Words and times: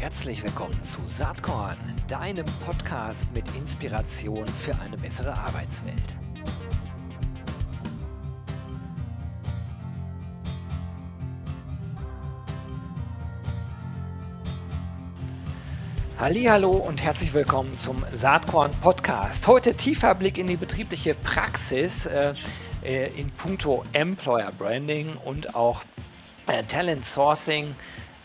Herzlich 0.00 0.44
willkommen 0.44 0.80
zu 0.84 1.00
Saatkorn, 1.06 1.76
deinem 2.06 2.46
Podcast 2.64 3.34
mit 3.34 3.44
Inspiration 3.56 4.46
für 4.46 4.78
eine 4.78 4.96
bessere 4.96 5.36
Arbeitswelt. 5.36 6.14
Hallo 16.16 16.70
und 16.70 17.02
herzlich 17.02 17.34
willkommen 17.34 17.76
zum 17.76 18.04
Saatkorn 18.12 18.70
Podcast. 18.80 19.48
Heute 19.48 19.74
tiefer 19.74 20.14
Blick 20.14 20.38
in 20.38 20.46
die 20.46 20.56
betriebliche 20.56 21.16
Praxis 21.16 22.06
äh, 22.06 22.34
äh 22.84 23.08
in 23.20 23.32
puncto 23.32 23.84
Employer 23.92 24.52
Branding 24.56 25.16
und 25.24 25.56
auch 25.56 25.82
äh, 26.46 26.62
Talent 26.62 27.04
Sourcing 27.04 27.74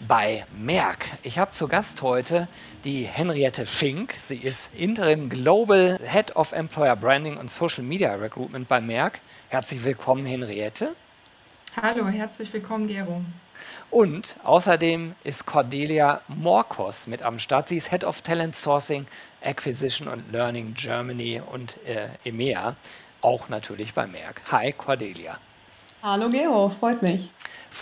bei 0.07 0.45
Merck. 0.57 1.05
Ich 1.23 1.37
habe 1.39 1.51
zu 1.51 1.67
Gast 1.67 2.01
heute 2.01 2.47
die 2.83 3.03
Henriette 3.03 3.65
Fink. 3.65 4.15
Sie 4.17 4.37
ist 4.37 4.73
Interim 4.73 5.29
Global 5.29 5.99
Head 6.03 6.35
of 6.35 6.51
Employer 6.51 6.95
Branding 6.95 7.37
und 7.37 7.49
Social 7.49 7.83
Media 7.83 8.13
Recruitment 8.15 8.67
bei 8.67 8.81
Merck. 8.81 9.21
Herzlich 9.49 9.83
willkommen, 9.83 10.25
Henriette. 10.25 10.95
Hallo, 11.81 12.07
herzlich 12.07 12.51
willkommen, 12.53 12.87
Gero. 12.87 13.21
Und 13.89 14.35
außerdem 14.43 15.15
ist 15.23 15.45
Cordelia 15.45 16.21
Morkos 16.27 17.07
mit 17.07 17.21
am 17.21 17.39
Start. 17.39 17.69
Sie 17.69 17.77
ist 17.77 17.89
Head 17.91 18.03
of 18.03 18.21
Talent 18.21 18.55
Sourcing, 18.55 19.05
Acquisition 19.41 20.07
und 20.07 20.31
Learning 20.31 20.73
Germany 20.73 21.41
und 21.51 21.77
äh, 21.85 22.09
EMEA, 22.25 22.75
auch 23.21 23.49
natürlich 23.49 23.93
bei 23.93 24.07
Merck. 24.07 24.41
Hi, 24.51 24.73
Cordelia. 24.73 25.37
Hallo 26.01 26.29
Gero, 26.29 26.69
freut 26.79 27.01
mich. 27.01 27.31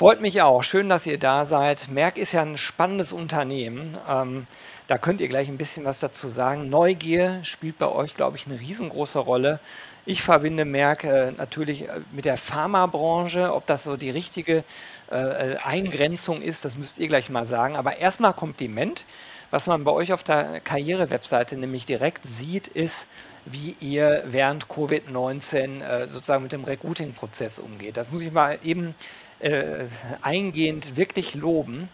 Freut 0.02 0.20
mich 0.20 0.41
auch. 0.41 0.64
Schön, 0.64 0.90
dass 0.90 1.05
ihr 1.05 1.20
da 1.20 1.46
seid. 1.46 1.91
Merck 1.91 2.18
ist 2.18 2.32
ja 2.32 2.42
ein 2.42 2.58
spannendes 2.58 3.14
Unternehmen. 3.14 3.95
Ähm, 4.09 4.48
da 4.88 4.98
könnt 4.98 5.22
ihr 5.22 5.28
gleich 5.28 5.48
ein 5.48 5.59
bisschen 5.59 5.86
was 5.86 6.00
dazu 6.00 6.28
sagen. 6.28 6.72
Neugier 6.72 7.42
spielt 7.44 7.78
bei 7.78 7.88
euch, 7.88 8.16
glaube 8.16 8.36
ich, 8.36 8.48
eine 8.48 8.59
riesengroße 8.59 9.20
Rolle. 9.20 9.59
Ich 10.08 10.23
verbinde 10.23 10.66
Merck 10.66 11.03
äh, 11.03 11.34
natürlich 11.34 11.84
äh, 11.84 12.00
mit 12.12 12.25
der 12.25 12.38
Pharmabranche. 12.38 13.53
Ob 13.53 13.67
das 13.67 13.84
so 13.84 13.95
die 13.95 14.09
richtige 14.09 14.64
äh, 15.12 15.58
Eingrenzung 15.58 16.42
ist, 16.42 16.66
das 16.66 16.75
müsst 16.75 16.97
ihr 16.97 17.08
gleich 17.08 17.30
mal 17.30 17.45
sagen. 17.45 17.75
Aber 17.75 17.97
erstmal 17.97 18.34
Kompliment. 18.34 19.06
Was 19.52 19.68
man 19.68 19.84
bei 19.84 19.92
euch 19.92 20.14
auf 20.14 20.23
der 20.23 20.62
Karriere-Webseite 20.62 21.58
nämlich 21.58 21.86
direkt 21.86 22.25
sieht, 22.25 22.70
ist, 22.70 23.06
wie 23.45 23.75
ihr 23.80 24.23
während 24.25 24.66
Covid-19 24.66 25.84
äh, 25.84 26.09
sozusagen 26.09 26.42
mit 26.42 26.53
dem 26.53 26.64
Recruiting-Prozess 26.64 27.59
umgeht. 27.59 27.97
Das 27.97 28.09
muss 28.09 28.22
ich 28.23 28.31
mal 28.31 28.58
eben 28.64 28.95
äh, 29.42 29.86
eingehend 30.22 30.95
wirklich 30.97 31.36
loben, 31.36 31.88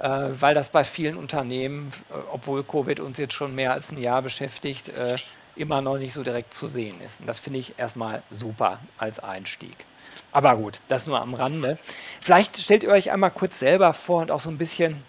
äh, 0.00 0.08
weil 0.08 0.54
das 0.54 0.70
bei 0.70 0.84
vielen 0.84 1.16
Unternehmen, 1.16 1.90
äh, 2.10 2.14
obwohl 2.32 2.64
Covid 2.64 3.00
uns 3.00 3.18
jetzt 3.18 3.34
schon 3.34 3.54
mehr 3.54 3.72
als 3.72 3.92
ein 3.92 3.98
Jahr 3.98 4.22
beschäftigt, 4.22 4.88
äh, 4.88 5.16
immer 5.56 5.80
noch 5.80 5.98
nicht 5.98 6.12
so 6.12 6.22
direkt 6.22 6.54
zu 6.54 6.66
sehen 6.66 7.00
ist. 7.04 7.20
Und 7.20 7.26
das 7.26 7.38
finde 7.40 7.58
ich 7.58 7.78
erstmal 7.78 8.22
super 8.30 8.78
als 8.96 9.18
Einstieg. 9.18 9.86
Aber 10.30 10.56
gut, 10.56 10.80
das 10.88 11.06
nur 11.06 11.20
am 11.20 11.34
Rande. 11.34 11.78
Vielleicht 12.20 12.58
stellt 12.58 12.82
ihr 12.82 12.90
euch 12.90 13.10
einmal 13.10 13.30
kurz 13.30 13.58
selber 13.58 13.92
vor 13.92 14.22
und 14.22 14.30
auch 14.30 14.40
so 14.40 14.50
ein 14.50 14.58
bisschen, 14.58 15.02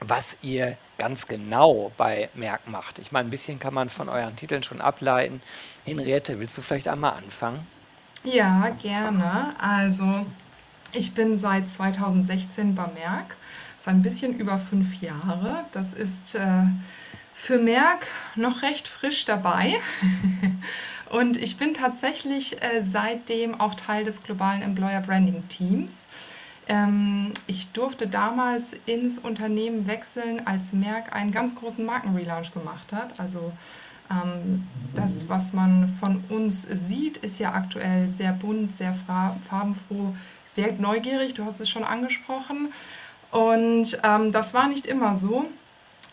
was 0.00 0.38
ihr 0.42 0.76
ganz 0.98 1.26
genau 1.26 1.90
bei 1.96 2.28
Merck 2.34 2.68
macht. 2.68 2.98
Ich 3.00 3.10
meine, 3.12 3.28
ein 3.28 3.30
bisschen 3.30 3.58
kann 3.58 3.74
man 3.74 3.88
von 3.88 4.08
euren 4.08 4.36
Titeln 4.36 4.62
schon 4.62 4.80
ableiten. 4.80 5.42
Henriette, 5.84 6.38
willst 6.38 6.56
du 6.56 6.62
vielleicht 6.62 6.88
einmal 6.88 7.14
anfangen? 7.14 7.66
Ja, 8.24 8.70
gerne. 8.80 9.52
Also, 9.58 10.26
ich 10.92 11.14
bin 11.14 11.36
seit 11.36 11.68
2016 11.68 12.74
bei 12.74 12.86
Merck, 12.88 13.36
so 13.78 13.90
ein 13.90 14.02
bisschen 14.02 14.38
über 14.38 14.58
fünf 14.58 15.00
Jahre. 15.00 15.64
Das 15.72 15.92
ist 15.92 16.34
äh, 16.34 16.64
für 17.32 17.58
Merck 17.58 18.06
noch 18.36 18.62
recht 18.62 18.88
frisch 18.88 19.24
dabei. 19.24 19.74
Und 21.10 21.36
ich 21.36 21.56
bin 21.56 21.74
tatsächlich 21.74 22.62
äh, 22.62 22.80
seitdem 22.82 23.60
auch 23.60 23.74
Teil 23.74 24.04
des 24.04 24.22
globalen 24.22 24.62
Employer 24.62 25.00
Branding 25.00 25.46
Teams. 25.48 26.08
Ähm, 26.68 27.32
ich 27.46 27.72
durfte 27.72 28.06
damals 28.06 28.74
ins 28.86 29.18
Unternehmen 29.18 29.86
wechseln, 29.86 30.46
als 30.46 30.72
Merck 30.72 31.12
einen 31.12 31.32
ganz 31.32 31.54
großen 31.54 31.84
Markenrelaunch 31.84 32.54
gemacht 32.54 32.92
hat. 32.92 33.18
Also 33.20 33.52
das, 34.94 35.28
was 35.28 35.52
man 35.52 35.88
von 35.88 36.22
uns 36.28 36.62
sieht, 36.62 37.18
ist 37.18 37.38
ja 37.38 37.52
aktuell 37.52 38.08
sehr 38.08 38.32
bunt, 38.32 38.72
sehr 38.72 38.94
farbenfroh, 38.94 40.14
sehr 40.44 40.72
neugierig. 40.72 41.34
Du 41.34 41.44
hast 41.44 41.60
es 41.60 41.70
schon 41.70 41.84
angesprochen. 41.84 42.72
Und 43.30 43.98
ähm, 44.04 44.32
das 44.32 44.52
war 44.52 44.68
nicht 44.68 44.86
immer 44.86 45.16
so 45.16 45.46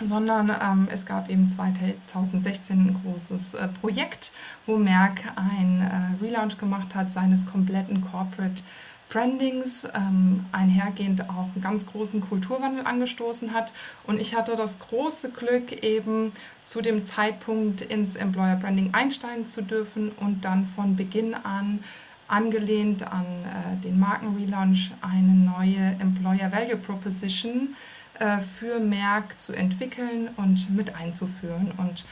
sondern 0.02 0.50
ähm, 0.50 0.88
es 0.92 1.06
gab 1.06 1.30
eben 1.30 1.48
2016 1.48 2.80
ein 2.80 3.02
großes 3.04 3.56
äh, 3.56 3.68
Projekt, 3.68 4.32
wo 4.66 4.78
Merck 4.78 5.22
ein 5.36 5.82
äh, 5.82 6.24
Relaunch 6.24 6.58
gemacht 6.58 6.96
hat 6.96 7.12
seines 7.12 7.46
kompletten 7.46 8.02
Corporate 8.02 8.64
Brandings 9.10 9.88
ähm, 9.96 10.46
einhergehend 10.52 11.30
auch 11.30 11.50
einen 11.54 11.62
ganz 11.62 11.88
großen 11.88 12.22
Kulturwandel 12.22 12.86
angestoßen 12.86 13.54
hat. 13.54 13.74
Und 14.06 14.22
ich 14.22 14.36
hatte 14.36 14.56
das 14.56 14.80
große 14.80 15.32
Glück, 15.32 15.72
eben 15.84 16.32
zu 16.64 16.82
dem 16.82 17.04
Zeitpunkt 17.04 17.82
ins 17.82 18.16
Employer 18.16 18.56
Branding 18.56 18.94
einsteigen 18.94 19.46
zu 19.46 19.64
dürfen 19.64 20.12
und 20.12 20.46
dann 20.46 20.66
von 20.66 20.96
Beginn 20.96 21.34
an 21.34 21.80
angelehnt 22.28 23.12
an 23.12 23.26
äh, 23.26 23.82
den 23.84 24.00
Markenrelaunch 24.00 24.92
eine 25.02 25.34
neue 25.34 25.96
Employer 26.00 26.52
Value 26.52 26.78
Proposition 26.78 27.76
äh, 28.20 28.40
für 28.40 28.80
Merck 28.80 29.42
zu 29.42 29.54
entwickeln 29.54 30.30
und 30.38 30.70
mit 30.70 30.96
einzuführen. 30.96 31.72
Und 31.78 32.06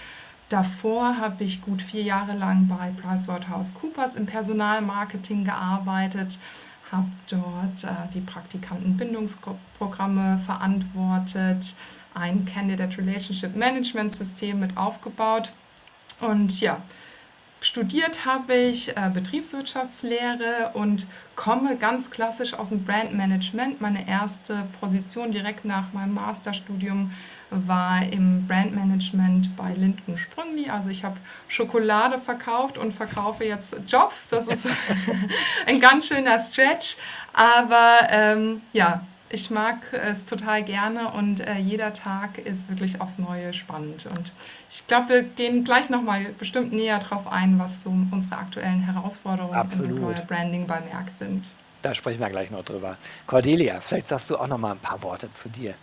Davor 0.49 1.17
habe 1.17 1.43
ich 1.43 1.61
gut 1.61 1.81
vier 1.81 2.03
Jahre 2.03 2.33
lang 2.33 2.69
bei 2.69 2.91
PricewaterhouseCoopers 3.01 4.15
im 4.15 4.25
Personalmarketing 4.25 5.43
gearbeitet, 5.43 6.39
habe 6.91 7.07
dort 7.29 7.83
äh, 7.83 8.07
die 8.13 8.21
Praktikantenbindungsprogramme 8.21 10.39
verantwortet, 10.39 11.75
ein 12.13 12.45
Candidate 12.45 12.97
Relationship 12.97 13.55
Management 13.55 14.15
System 14.15 14.59
mit 14.59 14.77
aufgebaut. 14.77 15.53
Und 16.19 16.61
ja, 16.61 16.81
studiert 17.61 18.25
habe 18.25 18.53
ich 18.53 18.95
äh, 18.95 19.09
Betriebswirtschaftslehre 19.13 20.71
und 20.73 21.07
komme 21.35 21.77
ganz 21.77 22.09
klassisch 22.09 22.53
aus 22.53 22.69
dem 22.69 22.83
Brandmanagement. 22.83 23.81
Meine 23.81 24.07
erste 24.07 24.65
Position 24.79 25.31
direkt 25.31 25.65
nach 25.65 25.93
meinem 25.93 26.13
Masterstudium 26.13 27.11
war 27.49 28.01
im 28.03 28.45
Brandmanagement 28.47 29.55
bei 29.55 29.73
Linden 29.73 30.17
Sprüngli. 30.17 30.69
Also 30.69 30.89
ich 30.89 31.03
habe 31.03 31.17
Schokolade 31.47 32.17
verkauft 32.19 32.77
und 32.77 32.93
verkaufe 32.93 33.45
jetzt 33.45 33.75
Jobs. 33.87 34.29
Das 34.29 34.47
ist 34.47 34.67
ein 35.65 35.79
ganz 35.79 36.07
schöner 36.07 36.39
Stretch. 36.39 36.97
Aber 37.33 37.99
ähm, 38.09 38.61
ja, 38.73 39.03
ich 39.29 39.49
mag 39.49 39.93
es 39.93 40.25
total 40.25 40.63
gerne 40.63 41.11
und 41.11 41.41
äh, 41.41 41.57
jeder 41.57 41.93
Tag 41.93 42.37
ist 42.37 42.69
wirklich 42.69 43.01
aufs 43.01 43.17
Neue 43.17 43.53
spannend. 43.53 44.07
Und 44.17 44.33
ich 44.69 44.87
glaube, 44.87 45.09
wir 45.09 45.23
gehen 45.23 45.63
gleich 45.63 45.89
nochmal 45.89 46.25
bestimmt 46.37 46.71
näher 46.71 46.99
darauf 46.99 47.27
ein, 47.27 47.59
was 47.59 47.81
so 47.81 47.89
unsere 47.89 48.37
aktuellen 48.37 48.81
Herausforderungen 48.81 49.55
Absolut. 49.55 49.89
im 49.89 49.97
Employer 49.97 50.21
Branding 50.25 50.67
bei 50.67 50.79
Merck 50.81 51.09
sind. 51.09 51.53
Da 51.81 51.93
sprechen 51.93 52.19
wir 52.19 52.29
gleich 52.29 52.51
noch 52.51 52.63
drüber. 52.63 52.97
Cordelia, 53.25 53.81
vielleicht 53.81 54.07
sagst 54.07 54.29
du 54.29 54.37
auch 54.37 54.47
noch 54.47 54.57
mal 54.57 54.71
ein 54.71 54.79
paar 54.79 55.01
Worte 55.03 55.29
zu 55.31 55.49
dir. 55.49 55.75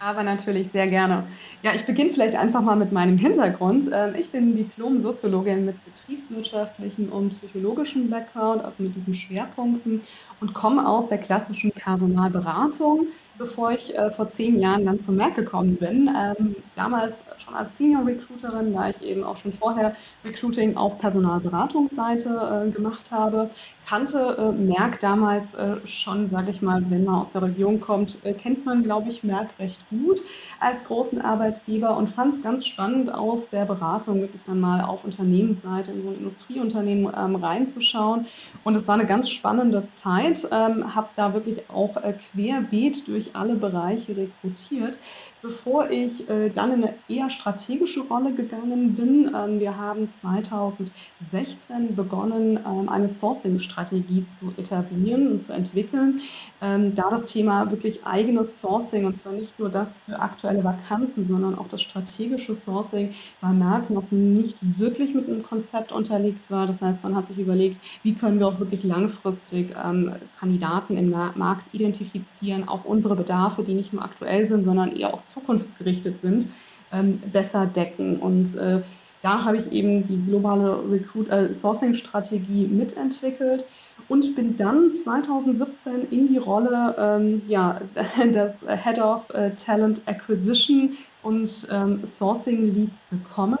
Aber 0.00 0.22
natürlich 0.22 0.70
sehr 0.70 0.86
gerne. 0.86 1.26
Ja, 1.60 1.72
ich 1.74 1.84
beginne 1.84 2.10
vielleicht 2.10 2.36
einfach 2.36 2.62
mal 2.62 2.76
mit 2.76 2.92
meinem 2.92 3.18
Hintergrund. 3.18 3.90
Ähm, 3.92 4.14
ich 4.14 4.30
bin 4.30 4.54
Diplom-Soziologin 4.54 5.64
mit 5.64 5.82
betriebswirtschaftlichem 5.82 7.10
und 7.10 7.30
psychologischem 7.30 8.08
Background, 8.08 8.62
also 8.64 8.80
mit 8.84 8.94
diesen 8.94 9.12
Schwerpunkten 9.12 10.04
und 10.38 10.54
komme 10.54 10.86
aus 10.88 11.08
der 11.08 11.18
klassischen 11.18 11.72
Personalberatung 11.74 13.08
bevor 13.38 13.72
ich 13.72 13.96
äh, 13.96 14.10
vor 14.10 14.28
zehn 14.28 14.60
Jahren 14.60 14.84
dann 14.84 15.00
zum 15.00 15.16
Merck 15.16 15.36
gekommen 15.36 15.76
bin. 15.76 16.10
Ähm, 16.14 16.56
damals 16.76 17.24
schon 17.38 17.54
als 17.54 17.76
Senior 17.76 18.06
Recruiterin, 18.06 18.72
da 18.72 18.90
ich 18.90 19.02
eben 19.02 19.24
auch 19.24 19.36
schon 19.36 19.52
vorher 19.52 19.94
Recruiting 20.24 20.76
auf 20.76 20.98
Personalberatungsseite 20.98 22.66
äh, 22.66 22.70
gemacht 22.70 23.10
habe, 23.10 23.50
kannte 23.86 24.36
äh, 24.38 24.52
Merck 24.52 25.00
damals 25.00 25.54
äh, 25.54 25.76
schon, 25.84 26.28
sage 26.28 26.50
ich 26.50 26.62
mal, 26.62 26.84
wenn 26.90 27.04
man 27.04 27.16
aus 27.16 27.30
der 27.30 27.42
Region 27.42 27.80
kommt, 27.80 28.24
äh, 28.24 28.34
kennt 28.34 28.66
man, 28.66 28.82
glaube 28.82 29.08
ich, 29.08 29.24
Merck 29.24 29.50
recht 29.58 29.88
gut 29.90 30.20
als 30.60 30.84
großen 30.84 31.20
Arbeitgeber 31.20 31.96
und 31.96 32.08
fand 32.08 32.34
es 32.34 32.42
ganz 32.42 32.66
spannend 32.66 33.12
aus 33.12 33.48
der 33.48 33.64
Beratung 33.64 34.20
wirklich 34.20 34.42
dann 34.42 34.60
mal 34.60 34.82
auf 34.82 35.04
Unternehmensseite 35.04 35.92
in 35.92 36.02
so 36.02 36.08
ein 36.08 36.16
Industrieunternehmen 36.16 37.12
ähm, 37.16 37.36
reinzuschauen. 37.36 38.26
Und 38.64 38.74
es 38.74 38.88
war 38.88 38.94
eine 38.94 39.06
ganz 39.06 39.30
spannende 39.30 39.86
Zeit, 39.86 40.46
ähm, 40.50 40.94
habe 40.94 41.08
da 41.16 41.34
wirklich 41.34 41.70
auch 41.70 41.96
äh, 41.96 42.14
querbeet 42.32 43.08
durch 43.08 43.27
alle 43.36 43.56
Bereiche 43.56 44.16
rekrutiert, 44.16 44.98
bevor 45.42 45.90
ich 45.90 46.28
äh, 46.28 46.50
dann 46.50 46.72
in 46.72 46.84
eine 46.84 46.94
eher 47.08 47.30
strategische 47.30 48.00
Rolle 48.00 48.32
gegangen 48.32 48.94
bin. 48.94 49.32
Ähm, 49.34 49.60
wir 49.60 49.76
haben 49.76 50.08
2016 50.08 51.94
begonnen, 51.94 52.58
ähm, 52.66 52.88
eine 52.88 53.08
Sourcing-Strategie 53.08 54.24
zu 54.24 54.52
etablieren 54.56 55.32
und 55.32 55.42
zu 55.42 55.52
entwickeln, 55.52 56.20
ähm, 56.60 56.94
da 56.94 57.08
das 57.10 57.26
Thema 57.26 57.70
wirklich 57.70 58.04
eigenes 58.04 58.60
Sourcing 58.60 59.04
und 59.04 59.16
zwar 59.16 59.32
nicht 59.32 59.58
nur 59.58 59.68
das 59.68 60.00
für 60.00 60.18
aktuelle 60.18 60.64
Vakanzen, 60.64 61.26
sondern 61.26 61.56
auch 61.56 61.68
das 61.68 61.82
strategische 61.82 62.54
Sourcing 62.54 63.14
bei 63.40 63.48
Merck 63.48 63.90
noch 63.90 64.10
nicht 64.10 64.56
wirklich 64.60 65.14
mit 65.14 65.28
einem 65.28 65.42
Konzept 65.42 65.92
unterlegt 65.92 66.50
war. 66.50 66.66
Das 66.66 66.82
heißt, 66.82 67.04
man 67.04 67.14
hat 67.14 67.28
sich 67.28 67.38
überlegt, 67.38 67.80
wie 68.02 68.14
können 68.14 68.40
wir 68.40 68.48
auch 68.48 68.58
wirklich 68.58 68.82
langfristig 68.82 69.74
ähm, 69.82 70.12
Kandidaten 70.38 70.96
im 70.96 71.10
Markt 71.10 71.72
identifizieren, 71.72 72.68
auch 72.68 72.84
unsere 72.84 73.14
Bedarfe, 73.14 73.62
die 73.62 73.74
nicht 73.74 73.92
nur 73.92 74.02
aktuell 74.02 74.46
sind, 74.48 74.64
sondern 74.64 74.94
eher 74.96 75.14
auch 75.14 75.24
zukunftsgerichtet 75.28 76.20
sind, 76.22 76.48
ähm, 76.92 77.18
besser 77.32 77.66
decken. 77.66 78.18
Und 78.18 78.56
äh, 78.56 78.80
da 79.22 79.44
habe 79.44 79.56
ich 79.56 79.72
eben 79.72 80.04
die 80.04 80.22
globale 80.24 80.90
Recruit 80.90 81.28
äh, 81.28 81.54
Sourcing 81.54 81.94
Strategie 81.94 82.66
mitentwickelt 82.66 83.64
und 84.08 84.34
bin 84.36 84.56
dann 84.56 84.94
2017 84.94 86.08
in 86.10 86.28
die 86.28 86.38
Rolle 86.38 86.94
ähm, 86.98 87.42
ja, 87.46 87.80
des 88.24 88.54
Head 88.66 88.98
of 89.00 89.28
äh, 89.30 89.50
Talent 89.50 90.02
Acquisition 90.06 90.96
und 91.22 91.68
ähm, 91.72 92.04
Sourcing 92.04 92.74
Leads 92.74 92.98
bekommen. 93.10 93.58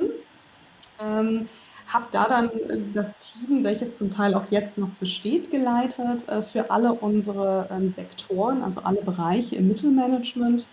Ähm, 1.00 1.48
habe 1.88 2.06
da 2.10 2.26
dann 2.26 2.50
äh, 2.50 2.78
das 2.94 3.16
Team, 3.18 3.64
welches 3.64 3.96
zum 3.96 4.10
Teil 4.10 4.34
auch 4.34 4.46
jetzt 4.50 4.78
noch 4.78 4.90
besteht, 5.00 5.50
geleitet 5.50 6.28
äh, 6.28 6.42
für 6.42 6.70
alle 6.70 6.92
unsere 6.92 7.68
ähm, 7.70 7.92
Sektoren, 7.92 8.62
also 8.62 8.82
alle 8.82 9.02
Bereiche 9.02 9.56
im 9.56 9.68
Mittelmanagement 9.68 10.66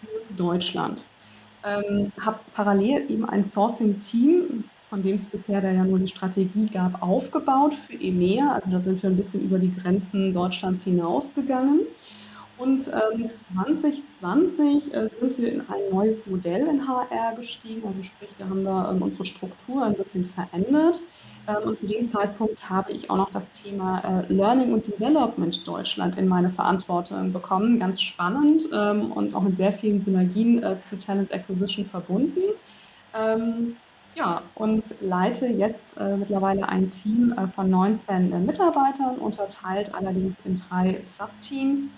für 0.00 0.34
Deutschland. 0.34 1.06
Ähm, 1.64 2.12
habe 2.20 2.40
parallel 2.52 3.10
eben 3.10 3.24
ein 3.24 3.42
Sourcing-Team, 3.42 4.64
von 4.88 5.02
dem 5.02 5.16
es 5.16 5.26
bisher 5.26 5.60
da 5.60 5.70
ja 5.70 5.84
nur 5.84 5.98
die 5.98 6.06
Strategie 6.06 6.66
gab, 6.66 7.02
aufgebaut 7.02 7.74
für 7.74 7.94
EMEA. 7.94 8.52
Also 8.52 8.70
da 8.70 8.80
sind 8.80 9.02
wir 9.02 9.10
ein 9.10 9.16
bisschen 9.16 9.42
über 9.42 9.58
die 9.58 9.74
Grenzen 9.74 10.32
Deutschlands 10.32 10.84
hinausgegangen. 10.84 11.80
Und 12.58 12.88
ähm, 12.88 13.30
2020 13.30 14.92
äh, 14.92 15.08
sind 15.08 15.38
wir 15.38 15.52
in 15.52 15.60
ein 15.60 15.80
neues 15.92 16.26
Modell 16.26 16.66
in 16.66 16.88
HR 16.88 17.36
gestiegen, 17.36 17.86
also 17.86 18.02
sprich, 18.02 18.34
da 18.36 18.48
haben 18.48 18.64
wir 18.64 18.90
ähm, 18.90 19.00
unsere 19.00 19.24
Struktur 19.24 19.84
ein 19.84 19.94
bisschen 19.94 20.24
verändert. 20.24 21.00
Ähm, 21.48 21.68
und 21.68 21.78
zu 21.78 21.86
dem 21.86 22.06
Zeitpunkt 22.06 22.68
habe 22.68 22.92
ich 22.92 23.10
auch 23.10 23.16
noch 23.16 23.30
das 23.30 23.50
Thema 23.52 24.00
äh, 24.00 24.32
Learning 24.32 24.72
und 24.72 24.86
Development 24.86 25.66
Deutschland 25.66 26.16
in 26.18 26.28
meine 26.28 26.50
Verantwortung 26.50 27.32
bekommen. 27.32 27.80
Ganz 27.80 28.00
spannend 28.00 28.68
ähm, 28.72 29.10
und 29.12 29.34
auch 29.34 29.42
mit 29.42 29.56
sehr 29.56 29.72
vielen 29.72 29.98
Synergien 29.98 30.62
äh, 30.62 30.78
zu 30.78 30.98
Talent 30.98 31.32
Acquisition 31.32 31.86
verbunden. 31.86 32.42
Ähm, 33.14 33.76
ja, 34.14 34.42
und 34.54 35.00
leite 35.00 35.46
jetzt 35.46 35.98
äh, 36.00 36.16
mittlerweile 36.16 36.68
ein 36.68 36.90
Team 36.90 37.34
von 37.54 37.70
19 37.70 38.32
äh, 38.32 38.38
Mitarbeitern, 38.38 39.16
unterteilt 39.18 39.94
allerdings 39.94 40.38
in 40.44 40.56
drei 40.56 41.00
Subteams. 41.00 41.88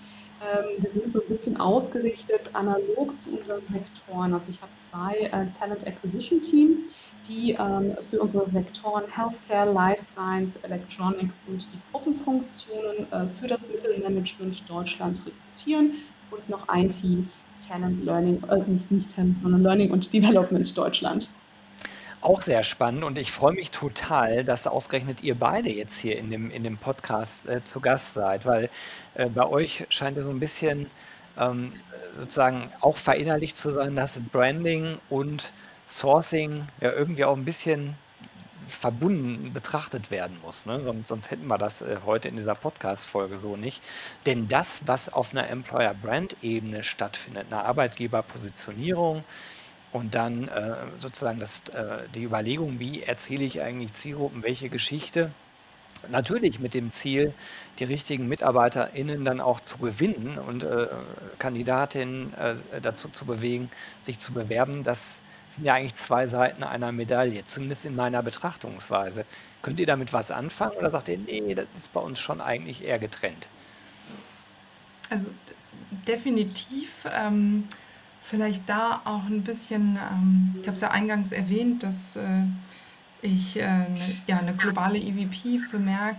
Wir 0.78 0.88
sind 0.88 1.12
so 1.12 1.20
ein 1.20 1.28
bisschen 1.28 1.60
ausgerichtet 1.60 2.48
analog 2.54 3.20
zu 3.20 3.36
unseren 3.36 3.60
Sektoren. 3.70 4.32
Also 4.32 4.48
ich 4.48 4.62
habe 4.62 4.72
zwei 4.78 5.28
Talent 5.50 5.86
Acquisition 5.86 6.40
Teams, 6.40 6.82
die 7.28 7.56
ähm, 7.58 7.96
für 8.08 8.20
unsere 8.20 8.46
Sektoren 8.46 9.04
Healthcare, 9.08 9.72
Life 9.72 10.00
Science, 10.00 10.56
Electronics 10.62 11.40
und 11.46 11.66
die 11.72 11.78
Gruppenfunktionen 11.92 13.12
äh, 13.12 13.26
für 13.40 13.46
das 13.46 13.68
Mittelmanagement 13.68 14.68
Deutschland 14.68 15.22
rekrutieren 15.26 15.94
und 16.30 16.48
noch 16.48 16.68
ein 16.68 16.90
Team 16.90 17.28
Talent 17.66 18.04
Learning, 18.04 18.42
äh, 18.48 18.58
nicht, 18.70 18.90
nicht 18.90 19.14
Talent, 19.14 19.38
sondern 19.38 19.62
Learning 19.62 19.90
und 19.90 20.12
Development 20.12 20.76
Deutschland. 20.76 21.30
Auch 22.22 22.42
sehr 22.42 22.64
spannend 22.64 23.02
und 23.02 23.16
ich 23.16 23.32
freue 23.32 23.54
mich 23.54 23.70
total, 23.70 24.44
dass 24.44 24.66
ausgerechnet 24.66 25.22
ihr 25.22 25.34
beide 25.34 25.70
jetzt 25.70 25.98
hier 25.98 26.18
in 26.18 26.30
dem, 26.30 26.50
in 26.50 26.64
dem 26.64 26.76
Podcast 26.76 27.48
äh, 27.48 27.64
zu 27.64 27.80
Gast 27.80 28.12
seid, 28.14 28.44
weil 28.44 28.68
äh, 29.14 29.30
bei 29.30 29.46
euch 29.46 29.86
scheint 29.88 30.18
es 30.18 30.24
so 30.24 30.30
ein 30.30 30.40
bisschen 30.40 30.90
ähm, 31.38 31.72
sozusagen 32.18 32.70
auch 32.80 32.98
verinnerlicht 32.98 33.56
zu 33.56 33.70
sein, 33.70 33.96
dass 33.96 34.20
Branding 34.32 34.98
und 35.08 35.52
Sourcing 35.90 36.66
ja 36.80 36.92
irgendwie 36.92 37.24
auch 37.24 37.36
ein 37.36 37.44
bisschen 37.44 37.96
verbunden 38.68 39.52
betrachtet 39.52 40.10
werden 40.10 40.38
muss. 40.42 40.64
Ne? 40.64 40.80
Sonst, 40.80 41.08
sonst 41.08 41.30
hätten 41.30 41.48
wir 41.48 41.58
das 41.58 41.82
äh, 41.82 41.98
heute 42.06 42.28
in 42.28 42.36
dieser 42.36 42.54
Podcast-Folge 42.54 43.38
so 43.38 43.56
nicht. 43.56 43.82
Denn 44.26 44.46
das, 44.46 44.82
was 44.86 45.12
auf 45.12 45.32
einer 45.32 45.48
Employer-Brand-Ebene 45.48 46.84
stattfindet, 46.84 47.46
eine 47.50 47.64
Arbeitgeberpositionierung, 47.64 49.24
und 49.92 50.14
dann 50.14 50.48
äh, 50.48 50.76
sozusagen 50.98 51.40
das, 51.40 51.62
äh, 51.70 52.08
die 52.14 52.22
Überlegung, 52.22 52.78
wie 52.78 53.02
erzähle 53.02 53.44
ich 53.44 53.60
eigentlich 53.60 53.92
Zielgruppen 53.94 54.42
welche 54.42 54.68
Geschichte. 54.68 55.32
Natürlich 56.10 56.60
mit 56.60 56.72
dem 56.74 56.90
Ziel, 56.90 57.34
die 57.78 57.84
richtigen 57.84 58.28
MitarbeiterInnen 58.28 59.24
dann 59.24 59.40
auch 59.40 59.60
zu 59.60 59.78
gewinnen 59.78 60.38
und 60.38 60.64
äh, 60.64 60.86
Kandidatinnen 61.38 62.32
äh, 62.34 62.80
dazu 62.80 63.08
zu 63.08 63.26
bewegen, 63.26 63.70
sich 64.00 64.18
zu 64.18 64.32
bewerben. 64.32 64.82
Das 64.82 65.20
sind 65.50 65.64
ja 65.64 65.74
eigentlich 65.74 65.94
zwei 65.94 66.26
Seiten 66.26 66.62
einer 66.62 66.92
Medaille, 66.92 67.44
zumindest 67.44 67.84
in 67.84 67.96
meiner 67.96 68.22
Betrachtungsweise. 68.22 69.24
Könnt 69.62 69.78
ihr 69.78 69.86
damit 69.86 70.12
was 70.12 70.30
anfangen 70.30 70.76
oder 70.76 70.90
sagt 70.90 71.08
ihr, 71.08 71.18
nee, 71.18 71.54
das 71.54 71.66
ist 71.76 71.92
bei 71.92 72.00
uns 72.00 72.20
schon 72.20 72.40
eigentlich 72.40 72.84
eher 72.84 72.98
getrennt? 72.98 73.48
Also 75.10 75.26
definitiv. 76.06 77.06
Ähm 77.12 77.68
Vielleicht 78.22 78.68
da 78.68 79.00
auch 79.04 79.24
ein 79.24 79.42
bisschen, 79.42 79.96
ähm, 79.96 80.54
ich 80.60 80.66
habe 80.66 80.74
es 80.74 80.80
ja 80.82 80.90
eingangs 80.90 81.32
erwähnt, 81.32 81.82
dass 81.82 82.16
äh, 82.16 82.44
ich 83.22 83.58
äh, 83.58 83.66
ne, 83.66 84.16
ja, 84.26 84.38
eine 84.38 84.52
globale 84.52 84.98
EVP 84.98 85.58
für 85.58 85.78
Merck 85.78 86.16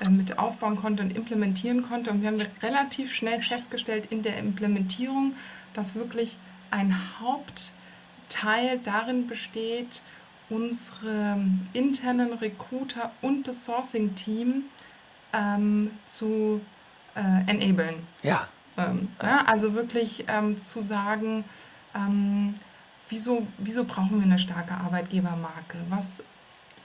äh, 0.00 0.10
mit 0.10 0.38
aufbauen 0.38 0.76
konnte 0.76 1.02
und 1.02 1.16
implementieren 1.16 1.82
konnte. 1.82 2.10
Und 2.10 2.20
wir 2.20 2.28
haben 2.28 2.42
relativ 2.62 3.14
schnell 3.14 3.40
festgestellt 3.40 4.06
in 4.10 4.22
der 4.22 4.36
Implementierung, 4.36 5.34
dass 5.72 5.94
wirklich 5.94 6.36
ein 6.70 6.94
Hauptteil 8.32 8.78
darin 8.78 9.26
besteht, 9.26 10.02
unsere 10.48 11.38
internen 11.72 12.32
Recruiter 12.34 13.12
und 13.22 13.48
das 13.48 13.64
Sourcing-Team 13.64 14.64
ähm, 15.32 15.90
zu 16.04 16.60
äh, 17.14 17.50
enablen. 17.50 18.06
Ja. 18.22 18.48
Ähm, 18.76 19.08
ne? 19.22 19.46
Also 19.46 19.74
wirklich 19.74 20.24
ähm, 20.28 20.56
zu 20.56 20.80
sagen, 20.80 21.44
ähm, 21.94 22.54
wieso, 23.08 23.46
wieso 23.58 23.84
brauchen 23.84 24.18
wir 24.18 24.26
eine 24.26 24.38
starke 24.38 24.74
Arbeitgebermarke? 24.74 25.78
Was, 25.88 26.22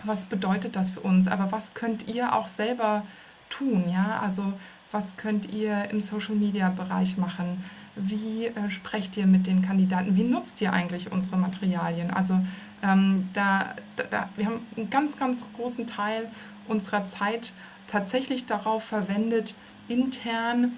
was 0.04 0.26
bedeutet 0.26 0.76
das 0.76 0.92
für 0.92 1.02
uns? 1.02 1.28
Aber 1.28 1.52
was 1.52 1.74
könnt 1.74 2.08
ihr 2.14 2.34
auch 2.36 2.48
selber 2.48 3.04
tun? 3.50 3.90
Ja? 3.90 4.20
Also 4.22 4.54
was 4.92 5.18
könnt 5.18 5.54
ihr 5.54 5.90
im 5.92 6.02
Social-Media-Bereich 6.02 7.18
machen? 7.18 7.64
Wie 7.96 8.46
äh, 8.46 8.70
sprecht 8.70 9.18
ihr 9.18 9.28
mit 9.28 9.48
den 9.48 9.62
Kandidaten? 9.62 10.16
Wie 10.16 10.24
nutzt 10.24 10.62
ihr 10.62 10.72
eigentlich 10.72 11.12
unsere 11.12 11.38
Materialien? 11.38 12.12
Also 12.12 12.40
ähm, 12.84 13.30
da, 13.34 13.76
da, 14.10 14.30
wir 14.36 14.46
haben 14.46 14.60
einen 14.76 14.90
ganz, 14.90 15.18
ganz 15.18 15.46
großen 15.54 15.88
Teil 15.88 16.30
unserer 16.68 17.06
Zeit 17.06 17.54
tatsächlich 17.88 18.46
darauf 18.46 18.84
verwendet, 18.84 19.56
intern 19.88 20.74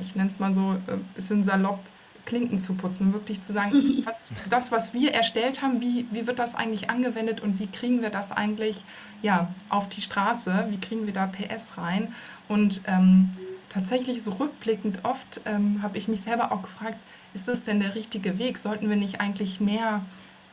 ich 0.00 0.14
nenne 0.16 0.28
es 0.28 0.38
mal 0.38 0.54
so 0.54 0.70
ein 0.70 0.82
äh, 0.86 0.98
bisschen 1.14 1.44
salopp, 1.44 1.80
Klinken 2.24 2.58
zu 2.58 2.74
putzen, 2.74 3.12
wirklich 3.12 3.40
zu 3.40 3.52
sagen, 3.52 3.72
mhm. 3.72 4.06
was, 4.06 4.30
das, 4.48 4.72
was 4.72 4.94
wir 4.94 5.12
erstellt 5.12 5.62
haben, 5.62 5.80
wie, 5.80 6.06
wie 6.10 6.26
wird 6.26 6.38
das 6.38 6.54
eigentlich 6.54 6.88
angewendet 6.88 7.40
und 7.40 7.58
wie 7.58 7.66
kriegen 7.66 8.02
wir 8.02 8.10
das 8.10 8.32
eigentlich 8.32 8.84
ja, 9.22 9.52
auf 9.68 9.88
die 9.88 10.00
Straße, 10.00 10.66
wie 10.70 10.78
kriegen 10.78 11.06
wir 11.06 11.12
da 11.12 11.26
PS 11.26 11.78
rein 11.78 12.14
und 12.48 12.82
ähm, 12.86 13.30
tatsächlich 13.68 14.22
so 14.22 14.32
rückblickend 14.32 15.00
oft 15.04 15.40
ähm, 15.46 15.82
habe 15.82 15.98
ich 15.98 16.08
mich 16.08 16.20
selber 16.20 16.52
auch 16.52 16.62
gefragt, 16.62 16.98
ist 17.34 17.48
das 17.48 17.64
denn 17.64 17.80
der 17.80 17.94
richtige 17.94 18.38
Weg? 18.38 18.58
Sollten 18.58 18.88
wir 18.88 18.96
nicht 18.96 19.20
eigentlich 19.20 19.60
mehr, 19.60 20.04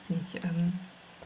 nicht, 0.08 0.44
ähm, 0.44 0.74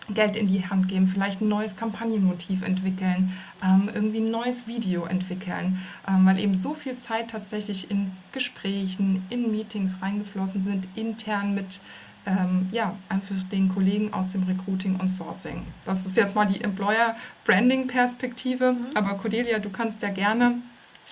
Geld 0.09 0.35
in 0.35 0.47
die 0.47 0.67
Hand 0.67 0.89
geben, 0.89 1.07
vielleicht 1.07 1.41
ein 1.41 1.47
neues 1.47 1.75
Kampagnenmotiv 1.75 2.61
entwickeln, 2.61 3.31
ähm, 3.63 3.89
irgendwie 3.93 4.19
ein 4.19 4.31
neues 4.31 4.67
Video 4.67 5.05
entwickeln, 5.05 5.79
ähm, 6.07 6.25
weil 6.25 6.39
eben 6.39 6.55
so 6.55 6.73
viel 6.73 6.97
Zeit 6.97 7.31
tatsächlich 7.31 7.89
in 7.89 8.11
Gesprächen, 8.31 9.25
in 9.29 9.51
Meetings 9.51 10.01
reingeflossen 10.01 10.61
sind, 10.61 10.87
intern 10.95 11.53
mit 11.53 11.79
ähm, 12.25 12.67
ja, 12.71 12.95
einfach 13.09 13.35
den 13.51 13.67
Kollegen 13.69 14.13
aus 14.13 14.29
dem 14.29 14.43
Recruiting 14.43 14.95
und 14.97 15.09
Sourcing. 15.09 15.63
Das 15.85 16.05
ist 16.05 16.15
jetzt 16.15 16.35
mal 16.35 16.45
die 16.45 16.61
Employer-Branding-Perspektive, 16.61 18.73
mhm. 18.73 18.87
aber 18.95 19.15
Cordelia, 19.15 19.59
du 19.59 19.69
kannst 19.69 20.01
ja 20.01 20.09
gerne 20.09 20.55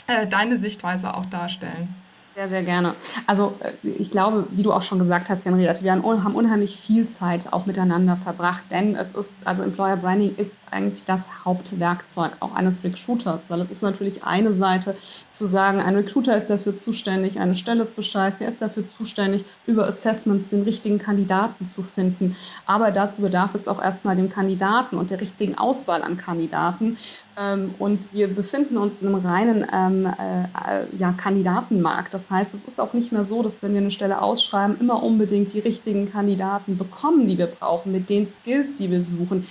äh, 0.07 0.25
deine 0.27 0.57
Sichtweise 0.57 1.13
auch 1.13 1.25
darstellen. 1.25 1.93
Sehr, 2.33 2.47
sehr 2.47 2.63
gerne. 2.63 2.95
Also 3.27 3.59
äh, 3.59 3.73
ich 3.85 4.09
glaube, 4.09 4.47
wie 4.51 4.63
du 4.63 4.71
auch 4.71 4.81
schon 4.81 4.99
gesagt 4.99 5.29
hast, 5.29 5.43
Henriette, 5.43 5.83
wir 5.83 5.91
haben 5.91 6.01
unheimlich 6.01 6.79
viel 6.79 7.09
Zeit 7.09 7.51
auch 7.51 7.65
miteinander 7.65 8.15
verbracht, 8.15 8.71
denn 8.71 8.95
es 8.95 9.11
ist, 9.11 9.33
also 9.43 9.63
Employer 9.63 9.97
Branding 9.97 10.33
ist 10.37 10.55
eigentlich 10.71 11.03
das 11.03 11.43
Hauptwerkzeug 11.43 12.31
auch 12.39 12.55
eines 12.55 12.85
Recruiters, 12.85 13.49
weil 13.49 13.59
es 13.59 13.69
ist 13.69 13.81
natürlich 13.81 14.23
eine 14.23 14.53
Seite 14.53 14.95
zu 15.29 15.45
sagen, 15.45 15.81
ein 15.81 15.95
Recruiter 15.95 16.37
ist 16.37 16.47
dafür 16.47 16.77
zuständig, 16.77 17.41
eine 17.41 17.53
Stelle 17.53 17.91
zu 17.91 18.01
schalten, 18.01 18.43
er 18.43 18.49
ist 18.49 18.61
dafür 18.61 18.87
zuständig, 18.87 19.43
über 19.67 19.85
Assessments 19.85 20.47
den 20.47 20.61
richtigen 20.61 20.99
Kandidaten 20.99 21.67
zu 21.67 21.83
finden. 21.83 22.37
Aber 22.65 22.91
dazu 22.91 23.21
bedarf 23.21 23.55
es 23.55 23.67
auch 23.67 23.81
erstmal 23.81 24.15
dem 24.15 24.29
Kandidaten 24.29 24.97
und 24.97 25.09
der 25.11 25.19
richtigen 25.19 25.57
Auswahl 25.57 26.01
an 26.01 26.15
Kandidaten. 26.15 26.97
Ähm, 27.37 27.73
und 27.79 28.13
wir 28.13 28.27
befinden 28.27 28.77
uns 28.77 29.01
in 29.01 29.07
einem 29.07 29.25
reinen 29.25 29.67
ähm, 29.71 30.05
äh, 30.05 30.97
ja, 30.97 31.13
Kandidatenmarkt. 31.13 32.13
Das 32.13 32.29
heißt, 32.29 32.53
es 32.53 32.63
ist 32.67 32.79
auch 32.79 32.93
nicht 32.93 33.11
mehr 33.11 33.25
so, 33.25 33.41
dass 33.41 33.63
wenn 33.63 33.73
wir 33.73 33.81
eine 33.81 33.91
Stelle 33.91 34.21
ausschreiben, 34.21 34.77
immer 34.79 35.01
unbedingt 35.01 35.53
die 35.53 35.59
richtigen 35.59 36.11
Kandidaten 36.11 36.77
bekommen, 36.77 37.27
die 37.27 37.37
wir 37.37 37.47
brauchen, 37.47 37.91
mit 37.91 38.09
den 38.09 38.27
Skills, 38.27 38.75
die 38.75 38.91
wir 38.91 39.01
suchen, 39.01 39.47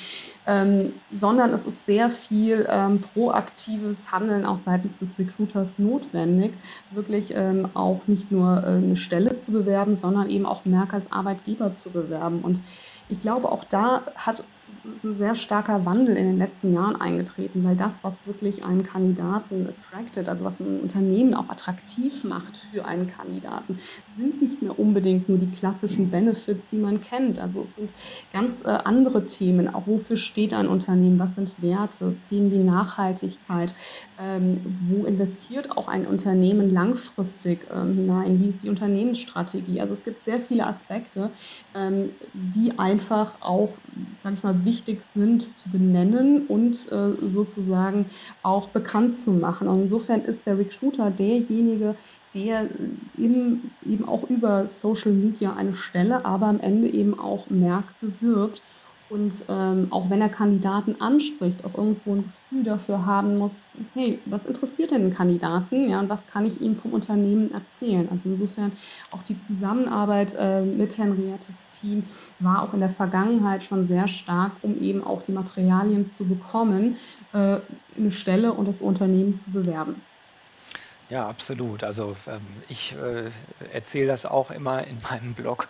ähm, 0.46 0.92
sondern 1.12 1.52
es 1.52 1.66
ist 1.66 1.86
sehr 1.86 2.10
viel 2.10 2.66
ähm, 2.68 3.00
proaktives 3.00 4.10
Handeln 4.10 4.44
auch 4.44 4.56
seitens 4.56 4.98
des 4.98 5.18
Recruiters 5.18 5.78
notwendig, 5.78 6.52
wirklich 6.90 7.32
ähm, 7.36 7.68
auch 7.74 8.06
nicht 8.06 8.30
nur 8.30 8.62
äh, 8.62 8.66
eine 8.66 8.96
Stelle 8.96 9.36
zu 9.36 9.52
bewerben, 9.52 9.96
sondern 9.96 10.28
eben 10.30 10.46
auch 10.46 10.64
Merck 10.64 10.92
als 10.94 11.12
Arbeitgeber 11.12 11.74
zu 11.74 11.90
bewerben. 11.90 12.40
Und 12.40 12.60
ich 13.08 13.20
glaube, 13.20 13.50
auch 13.50 13.64
da 13.64 14.02
hat 14.16 14.44
ist 14.84 15.04
ein 15.04 15.14
sehr 15.14 15.34
starker 15.34 15.84
Wandel 15.84 16.16
in 16.16 16.26
den 16.26 16.38
letzten 16.38 16.72
Jahren 16.72 16.96
eingetreten, 16.96 17.62
weil 17.64 17.76
das, 17.76 18.02
was 18.02 18.26
wirklich 18.26 18.64
einen 18.64 18.82
Kandidaten 18.82 19.66
attracted, 19.66 20.28
also 20.28 20.44
was 20.44 20.60
ein 20.60 20.80
Unternehmen 20.80 21.34
auch 21.34 21.48
attraktiv 21.50 22.24
macht 22.24 22.56
für 22.56 22.84
einen 22.86 23.06
Kandidaten, 23.06 23.78
sind 24.12 24.40
nicht 24.40 24.62
mehr 24.62 24.78
unbedingt 24.78 25.28
nur 25.28 25.38
die 25.38 25.50
klassischen 25.50 26.10
Benefits, 26.10 26.68
die 26.68 26.78
man 26.78 27.00
kennt. 27.00 27.38
Also 27.38 27.62
es 27.62 27.74
sind 27.74 27.92
ganz 28.30 28.62
äh, 28.62 28.68
andere 28.68 29.26
Themen, 29.26 29.68
auch 29.68 29.86
wofür 29.86 30.16
steht 30.16 30.54
ein 30.54 30.68
Unternehmen, 30.68 31.18
was 31.18 31.34
sind 31.34 31.60
Werte, 31.60 32.20
Themen 32.20 32.50
wie 32.50 32.58
Nachhaltigkeit, 32.64 33.74
ähm, 34.18 34.62
wo 34.64 35.04
investiert 35.04 35.70
auch 35.76 35.88
ein 35.88 36.06
Unternehmen 36.06 36.70
langfristig 36.70 37.66
ähm, 37.70 37.92
hinein, 37.92 38.38
wie 38.38 38.48
ist 38.48 38.62
die 38.62 38.70
Unternehmensstrategie. 38.70 39.80
Also 39.80 39.94
es 39.94 40.04
gibt 40.04 40.22
sehr 40.22 40.40
viele 40.40 40.66
Aspekte, 40.66 41.32
ähm, 41.74 42.12
die 42.32 42.78
einfach 42.78 43.38
auch, 43.40 43.80
sage 44.20 44.36
ich 44.36 44.42
mal, 44.42 44.64
wichtig 44.70 45.02
sind 45.14 45.56
zu 45.56 45.68
benennen 45.68 46.46
und 46.46 46.76
äh, 46.92 47.16
sozusagen 47.16 48.06
auch 48.42 48.68
bekannt 48.72 49.16
zu 49.16 49.32
machen. 49.32 49.66
Und 49.66 49.82
insofern 49.82 50.22
ist 50.22 50.46
der 50.46 50.58
Recruiter 50.58 51.10
derjenige, 51.10 51.96
der 52.34 52.70
eben, 53.12 53.76
eben 53.80 54.04
auch 54.04 54.30
über 54.30 54.68
Social 54.68 55.12
Media 55.12 55.56
eine 55.56 55.72
Stelle, 55.72 56.24
aber 56.24 56.46
am 56.46 56.60
Ende 56.60 56.88
eben 56.88 57.18
auch 57.18 57.50
Merk 57.50 57.98
bewirbt 57.98 58.62
und 59.10 59.44
ähm, 59.48 59.88
auch 59.90 60.08
wenn 60.08 60.20
er 60.20 60.28
Kandidaten 60.28 61.00
anspricht, 61.00 61.64
auch 61.64 61.74
irgendwo 61.74 62.14
ein 62.14 62.22
Gefühl 62.22 62.62
dafür 62.62 63.04
haben 63.04 63.38
muss, 63.38 63.64
hey, 63.94 64.20
was 64.26 64.46
interessiert 64.46 64.92
denn 64.92 65.02
den 65.02 65.12
Kandidaten? 65.12 65.90
Ja, 65.90 65.98
und 65.98 66.08
was 66.08 66.28
kann 66.28 66.46
ich 66.46 66.60
ihm 66.60 66.76
vom 66.76 66.92
Unternehmen 66.92 67.52
erzählen? 67.52 68.08
Also 68.10 68.30
insofern 68.30 68.72
auch 69.10 69.22
die 69.24 69.36
Zusammenarbeit 69.36 70.36
äh, 70.38 70.62
mit 70.62 70.96
Henriettes 70.96 71.66
Team 71.68 72.04
war 72.38 72.62
auch 72.62 72.72
in 72.72 72.80
der 72.80 72.88
Vergangenheit 72.88 73.64
schon 73.64 73.84
sehr 73.84 74.06
stark, 74.06 74.52
um 74.62 74.80
eben 74.80 75.02
auch 75.02 75.22
die 75.22 75.32
Materialien 75.32 76.06
zu 76.06 76.24
bekommen, 76.24 76.96
äh, 77.32 77.58
eine 77.96 78.10
Stelle 78.10 78.52
und 78.52 78.68
das 78.68 78.80
Unternehmen 78.80 79.34
zu 79.34 79.50
bewerben. 79.50 79.96
Ja, 81.10 81.28
absolut. 81.28 81.82
Also 81.82 82.16
ähm, 82.28 82.46
ich 82.68 82.94
äh, 82.94 83.30
erzähle 83.72 84.06
das 84.06 84.26
auch 84.26 84.52
immer 84.52 84.86
in 84.86 84.98
meinem 85.10 85.34
Blog 85.34 85.66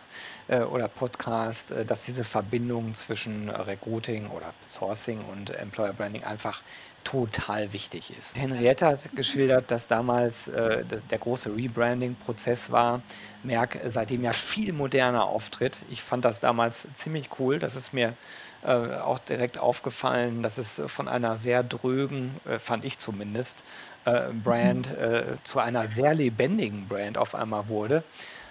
oder 0.59 0.89
Podcast, 0.89 1.71
äh, 1.71 1.85
dass 1.85 2.05
diese 2.05 2.25
Verbindung 2.25 2.95
zwischen 2.95 3.49
Recruiting 3.49 4.29
oder 4.29 4.53
Sourcing 4.67 5.21
und 5.33 5.51
Employer 5.51 5.93
Branding 5.93 6.25
einfach 6.25 6.63
total 7.05 7.73
wichtig 7.73 8.13
ist. 8.19 8.39
Henriette 8.39 8.87
hat 8.87 9.17
geschildert, 9.17 9.71
dass 9.71 9.87
damals 9.87 10.49
äh, 10.49 10.85
der 10.85 11.19
große 11.19 11.55
Rebranding-Prozess 11.55 12.71
war. 12.71 13.01
Merck 13.43 13.81
seitdem 13.87 14.23
ja 14.25 14.33
viel 14.33 14.73
moderner 14.73 15.25
auftritt. 15.25 15.81
Ich 15.91 16.03
fand 16.03 16.25
das 16.25 16.41
damals 16.41 16.87
ziemlich 16.95 17.31
cool. 17.39 17.59
Das 17.59 17.77
ist 17.77 17.95
mir 17.95 18.15
äh, 18.63 18.73
auch 18.73 19.19
direkt 19.19 19.57
aufgefallen, 19.57 20.43
dass 20.43 20.59
es 20.59 20.83
von 20.87 21.09
einer 21.09 21.39
sehr 21.39 21.63
drögen, 21.63 22.39
äh, 22.47 22.59
fand 22.59 22.85
ich 22.85 22.99
zumindest, 22.99 23.65
äh, 24.05 24.29
Brand 24.33 24.91
äh, 24.97 25.37
zu 25.43 25.59
einer 25.59 25.87
sehr 25.87 26.15
lebendigen 26.15 26.87
Brand 26.87 27.17
auf 27.17 27.35
einmal 27.35 27.69
wurde 27.69 28.03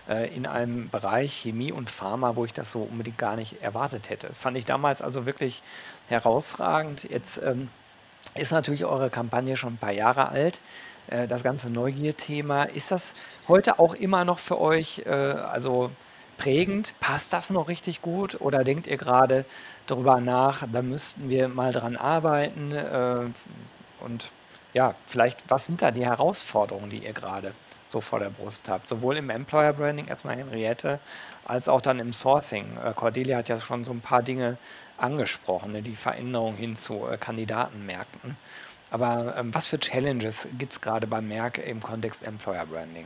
äh, 0.09 0.33
in 0.35 0.45
einem 0.45 0.89
Bereich 0.89 1.33
Chemie 1.33 1.71
und 1.71 1.89
Pharma, 1.89 2.35
wo 2.35 2.43
ich 2.43 2.53
das 2.53 2.71
so 2.71 2.81
unbedingt 2.81 3.17
gar 3.17 3.35
nicht 3.35 3.61
erwartet 3.61 4.09
hätte. 4.09 4.33
Fand 4.33 4.57
ich 4.57 4.65
damals 4.65 5.01
also 5.01 5.25
wirklich 5.25 5.61
herausragend. 6.07 7.03
Jetzt 7.03 7.41
ähm, 7.43 7.69
ist 8.35 8.51
natürlich 8.51 8.85
eure 8.85 9.09
Kampagne 9.09 9.55
schon 9.55 9.73
ein 9.73 9.77
paar 9.77 9.91
Jahre 9.91 10.29
alt. 10.29 10.59
Äh, 11.07 11.27
das 11.27 11.43
ganze 11.43 11.71
Neugier-Thema, 11.71 12.63
ist 12.63 12.91
das 12.91 13.41
heute 13.47 13.79
auch 13.79 13.93
immer 13.93 14.25
noch 14.25 14.39
für 14.39 14.59
euch 14.59 15.03
äh, 15.05 15.09
also 15.09 15.91
prägend? 16.37 16.93
Passt 16.99 17.33
das 17.33 17.49
noch 17.49 17.67
richtig 17.67 18.01
gut? 18.01 18.41
Oder 18.41 18.63
denkt 18.63 18.87
ihr 18.87 18.97
gerade 18.97 19.45
darüber 19.87 20.19
nach, 20.19 20.63
da 20.71 20.81
müssten 20.81 21.29
wir 21.29 21.47
mal 21.47 21.71
dran 21.71 21.95
arbeiten? 21.95 22.71
Äh, 22.71 23.25
und 24.03 24.31
ja, 24.73 24.95
vielleicht, 25.05 25.49
was 25.49 25.65
sind 25.65 25.81
da 25.81 25.91
die 25.91 26.05
Herausforderungen, 26.05 26.89
die 26.89 26.99
ihr 26.99 27.13
gerade 27.13 27.53
so 27.89 28.01
vor 28.01 28.19
der 28.19 28.29
Brust 28.29 28.69
habt? 28.69 28.87
Sowohl 28.87 29.17
im 29.17 29.29
Employer 29.29 29.73
Branding, 29.73 30.07
erstmal 30.07 30.37
Henriette, 30.37 30.99
als 31.45 31.67
auch 31.67 31.81
dann 31.81 31.99
im 31.99 32.13
Sourcing. 32.13 32.77
Äh, 32.83 32.93
Cordelia 32.93 33.37
hat 33.37 33.49
ja 33.49 33.59
schon 33.59 33.83
so 33.83 33.91
ein 33.91 34.01
paar 34.01 34.23
Dinge 34.23 34.57
angesprochen, 34.97 35.71
ne, 35.71 35.81
die 35.81 35.95
Veränderung 35.95 36.55
hin 36.55 36.75
zu 36.75 37.07
äh, 37.07 37.17
Kandidatenmärkten. 37.17 38.37
Aber 38.91 39.35
ähm, 39.37 39.53
was 39.53 39.67
für 39.67 39.79
Challenges 39.79 40.47
gibt 40.57 40.73
es 40.73 40.81
gerade 40.81 41.07
bei 41.07 41.21
Merck 41.21 41.57
im 41.59 41.81
Kontext 41.81 42.25
Employer 42.25 42.65
Branding? 42.65 43.05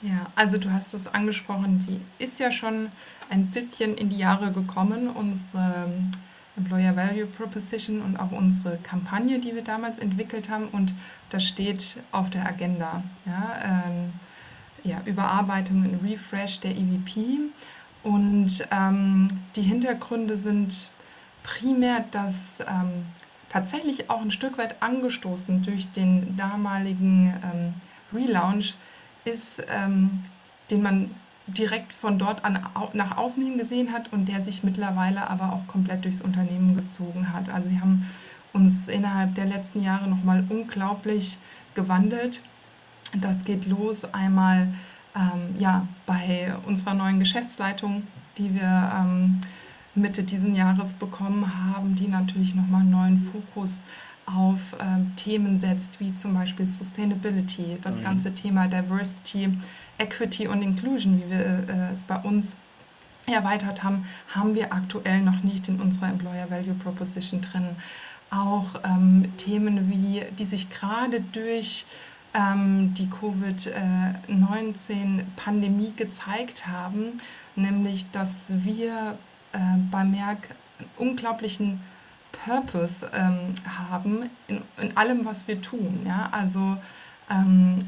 Ja, 0.00 0.26
also 0.36 0.58
du 0.58 0.72
hast 0.72 0.94
es 0.94 1.12
angesprochen, 1.12 1.84
die 1.86 2.00
ist 2.22 2.38
ja 2.38 2.52
schon 2.52 2.88
ein 3.30 3.46
bisschen 3.46 3.96
in 3.96 4.08
die 4.08 4.18
Jahre 4.18 4.52
gekommen, 4.52 5.08
unsere 5.08 5.88
Employer 6.58 6.94
Value 6.94 7.26
Proposition 7.26 8.02
und 8.02 8.18
auch 8.18 8.32
unsere 8.32 8.76
Kampagne, 8.78 9.38
die 9.38 9.54
wir 9.54 9.62
damals 9.62 9.98
entwickelt 9.98 10.50
haben. 10.50 10.68
Und 10.68 10.94
das 11.30 11.44
steht 11.44 12.02
auf 12.12 12.30
der 12.30 12.46
Agenda. 12.46 13.02
Ja, 13.24 13.58
ähm, 13.64 14.12
ja, 14.84 15.00
Überarbeitung 15.04 15.84
und 15.84 16.08
Refresh 16.08 16.60
der 16.60 16.72
EVP. 16.72 17.38
Und 18.02 18.68
ähm, 18.70 19.28
die 19.56 19.62
Hintergründe 19.62 20.36
sind 20.36 20.90
primär, 21.42 22.04
dass 22.10 22.60
ähm, 22.60 23.06
tatsächlich 23.48 24.10
auch 24.10 24.20
ein 24.20 24.30
Stück 24.30 24.58
weit 24.58 24.82
angestoßen 24.82 25.62
durch 25.62 25.90
den 25.90 26.36
damaligen 26.36 27.34
ähm, 27.42 27.74
Relaunch 28.12 28.76
ist, 29.24 29.62
ähm, 29.68 30.24
den 30.70 30.82
man 30.82 31.10
direkt 31.48 31.92
von 31.92 32.18
dort 32.18 32.44
an 32.44 32.58
nach 32.92 33.16
außen 33.16 33.42
hin 33.42 33.58
gesehen 33.58 33.92
hat 33.92 34.12
und 34.12 34.28
der 34.28 34.42
sich 34.42 34.62
mittlerweile 34.62 35.28
aber 35.30 35.52
auch 35.52 35.66
komplett 35.66 36.04
durchs 36.04 36.20
Unternehmen 36.20 36.76
gezogen 36.76 37.32
hat. 37.32 37.48
Also 37.48 37.70
wir 37.70 37.80
haben 37.80 38.06
uns 38.52 38.88
innerhalb 38.88 39.34
der 39.34 39.46
letzten 39.46 39.82
Jahre 39.82 40.08
nochmal 40.08 40.44
unglaublich 40.48 41.38
gewandelt. 41.74 42.42
Das 43.16 43.44
geht 43.44 43.66
los 43.66 44.04
einmal 44.12 44.68
ähm, 45.16 45.54
ja, 45.58 45.86
bei 46.06 46.54
unserer 46.66 46.94
neuen 46.94 47.18
Geschäftsleitung, 47.18 48.02
die 48.36 48.54
wir 48.54 48.92
ähm, 48.98 49.40
Mitte 49.94 50.22
diesen 50.22 50.54
Jahres 50.54 50.92
bekommen 50.92 51.74
haben, 51.74 51.94
die 51.94 52.08
natürlich 52.08 52.54
nochmal 52.54 52.82
einen 52.82 52.90
neuen 52.90 53.18
Fokus 53.18 53.82
auf 54.36 54.76
ähm, 54.80 55.12
Themen 55.16 55.58
setzt, 55.58 56.00
wie 56.00 56.14
zum 56.14 56.34
Beispiel 56.34 56.66
Sustainability, 56.66 57.78
das 57.80 57.98
mhm. 57.98 58.04
ganze 58.04 58.34
Thema 58.34 58.68
Diversity, 58.68 59.50
Equity 59.98 60.48
und 60.48 60.62
Inclusion, 60.62 61.22
wie 61.22 61.30
wir 61.30 61.64
äh, 61.68 61.92
es 61.92 62.02
bei 62.02 62.16
uns 62.16 62.56
erweitert 63.26 63.82
haben, 63.82 64.06
haben 64.34 64.54
wir 64.54 64.72
aktuell 64.72 65.20
noch 65.20 65.42
nicht 65.42 65.68
in 65.68 65.80
unserer 65.80 66.08
Employer 66.08 66.50
Value 66.50 66.74
Proposition 66.74 67.40
drin. 67.40 67.76
Auch 68.30 68.74
ähm, 68.84 69.32
Themen 69.36 69.90
wie, 69.90 70.22
die 70.38 70.44
sich 70.44 70.70
gerade 70.70 71.20
durch 71.20 71.86
ähm, 72.34 72.92
die 72.94 73.08
Covid-19-Pandemie 73.08 75.92
gezeigt 75.96 76.66
haben, 76.66 77.14
nämlich 77.56 78.10
dass 78.10 78.48
wir 78.50 79.16
äh, 79.52 79.58
bei 79.90 80.04
Merck 80.04 80.50
einen 80.78 80.90
unglaublichen 80.96 81.80
Purpose 82.44 83.08
ähm, 83.14 83.54
haben 83.66 84.30
in, 84.46 84.62
in 84.80 84.96
allem, 84.96 85.24
was 85.24 85.48
wir 85.48 85.60
tun. 85.60 86.00
Ja? 86.06 86.28
Also 86.32 86.78
ähm, 87.30 87.78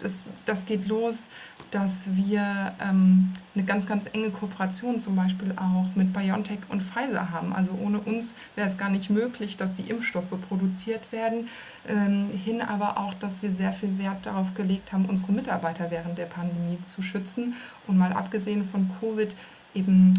das, 0.00 0.24
das 0.44 0.64
geht 0.64 0.86
los, 0.86 1.28
dass 1.70 2.14
wir 2.14 2.74
ähm, 2.80 3.32
eine 3.54 3.64
ganz, 3.64 3.86
ganz 3.86 4.08
enge 4.12 4.30
Kooperation 4.30 5.00
zum 5.00 5.16
Beispiel 5.16 5.52
auch 5.56 5.94
mit 5.96 6.12
BioNTech 6.12 6.60
und 6.68 6.82
Pfizer 6.82 7.30
haben. 7.30 7.52
Also 7.52 7.72
ohne 7.72 8.00
uns 8.00 8.34
wäre 8.54 8.66
es 8.66 8.78
gar 8.78 8.90
nicht 8.90 9.10
möglich, 9.10 9.56
dass 9.56 9.74
die 9.74 9.90
Impfstoffe 9.90 10.34
produziert 10.48 11.12
werden. 11.12 11.48
Ähm, 11.86 12.30
hin 12.30 12.62
aber 12.62 12.98
auch, 12.98 13.14
dass 13.14 13.42
wir 13.42 13.50
sehr 13.50 13.72
viel 13.72 13.98
Wert 13.98 14.26
darauf 14.26 14.54
gelegt 14.54 14.92
haben, 14.92 15.06
unsere 15.06 15.32
Mitarbeiter 15.32 15.90
während 15.90 16.18
der 16.18 16.26
Pandemie 16.26 16.80
zu 16.82 17.02
schützen. 17.02 17.54
Und 17.86 17.98
mal 17.98 18.12
abgesehen 18.12 18.64
von 18.64 18.90
Covid 19.00 19.34
eben 19.74 20.14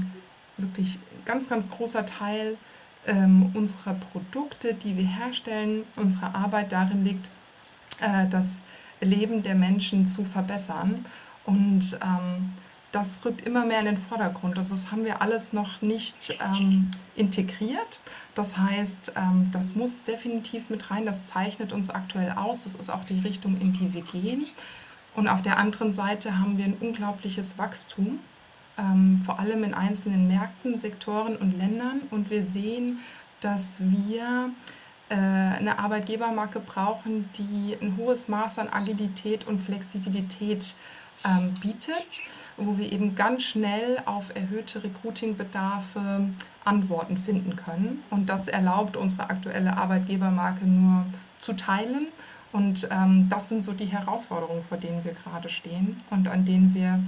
wirklich 0.57 0.99
ganz, 1.25 1.49
ganz 1.49 1.69
großer 1.69 2.05
Teil 2.05 2.57
ähm, 3.07 3.51
unserer 3.53 3.93
Produkte, 3.93 4.73
die 4.73 4.97
wir 4.97 5.05
herstellen, 5.05 5.83
unsere 5.95 6.35
Arbeit 6.35 6.71
darin 6.71 7.03
liegt, 7.03 7.29
äh, 8.01 8.27
das 8.27 8.63
Leben 9.01 9.43
der 9.43 9.55
Menschen 9.55 10.05
zu 10.05 10.25
verbessern. 10.25 11.05
Und 11.45 11.97
ähm, 12.03 12.53
das 12.91 13.23
rückt 13.23 13.41
immer 13.41 13.65
mehr 13.65 13.79
in 13.79 13.85
den 13.85 13.97
Vordergrund. 13.97 14.57
Also 14.57 14.73
das 14.73 14.91
haben 14.91 15.03
wir 15.03 15.21
alles 15.21 15.53
noch 15.53 15.81
nicht 15.81 16.37
ähm, 16.43 16.89
integriert. 17.15 17.99
Das 18.33 18.57
heißt, 18.57 19.13
ähm, 19.15 19.49
das 19.51 19.75
muss 19.75 20.03
definitiv 20.03 20.69
mit 20.69 20.89
rein. 20.89 21.05
Das 21.05 21.25
zeichnet 21.25 21.71
uns 21.71 21.89
aktuell 21.89 22.31
aus. 22.31 22.63
Das 22.63 22.75
ist 22.75 22.89
auch 22.89 23.05
die 23.05 23.19
Richtung, 23.19 23.59
in 23.59 23.73
die 23.73 23.93
wir 23.93 24.01
gehen. 24.01 24.45
Und 25.15 25.27
auf 25.27 25.41
der 25.41 25.57
anderen 25.57 25.91
Seite 25.91 26.39
haben 26.39 26.57
wir 26.57 26.65
ein 26.65 26.77
unglaubliches 26.79 27.57
Wachstum, 27.57 28.19
ähm, 28.79 29.21
vor 29.23 29.39
allem 29.39 29.63
in 29.63 29.73
einzelnen 29.73 30.27
Märkten, 30.27 30.75
Sektoren 30.75 31.35
und 31.35 31.57
Ländern. 31.57 32.01
Und 32.11 32.29
wir 32.29 32.41
sehen, 32.41 32.99
dass 33.41 33.79
wir 33.79 34.51
äh, 35.09 35.15
eine 35.15 35.79
Arbeitgebermarke 35.79 36.59
brauchen, 36.59 37.29
die 37.37 37.77
ein 37.81 37.97
hohes 37.97 38.27
Maß 38.27 38.59
an 38.59 38.69
Agilität 38.69 39.47
und 39.47 39.57
Flexibilität 39.57 40.75
ähm, 41.25 41.53
bietet, 41.61 42.21
wo 42.57 42.77
wir 42.77 42.91
eben 42.91 43.15
ganz 43.15 43.43
schnell 43.43 44.01
auf 44.05 44.33
erhöhte 44.35 44.83
Recruitingbedarfe 44.83 46.29
Antworten 46.63 47.17
finden 47.17 47.55
können. 47.55 48.03
Und 48.09 48.27
das 48.29 48.47
erlaubt 48.47 48.95
unsere 48.95 49.29
aktuelle 49.29 49.77
Arbeitgebermarke 49.77 50.65
nur 50.65 51.05
zu 51.39 51.53
teilen. 51.53 52.07
Und 52.51 52.87
ähm, 52.91 53.27
das 53.29 53.49
sind 53.49 53.61
so 53.61 53.73
die 53.73 53.85
Herausforderungen, 53.85 54.63
vor 54.63 54.77
denen 54.77 55.03
wir 55.03 55.13
gerade 55.13 55.49
stehen 55.49 56.01
und 56.09 56.27
an 56.27 56.45
denen 56.45 56.73
wir 56.73 56.99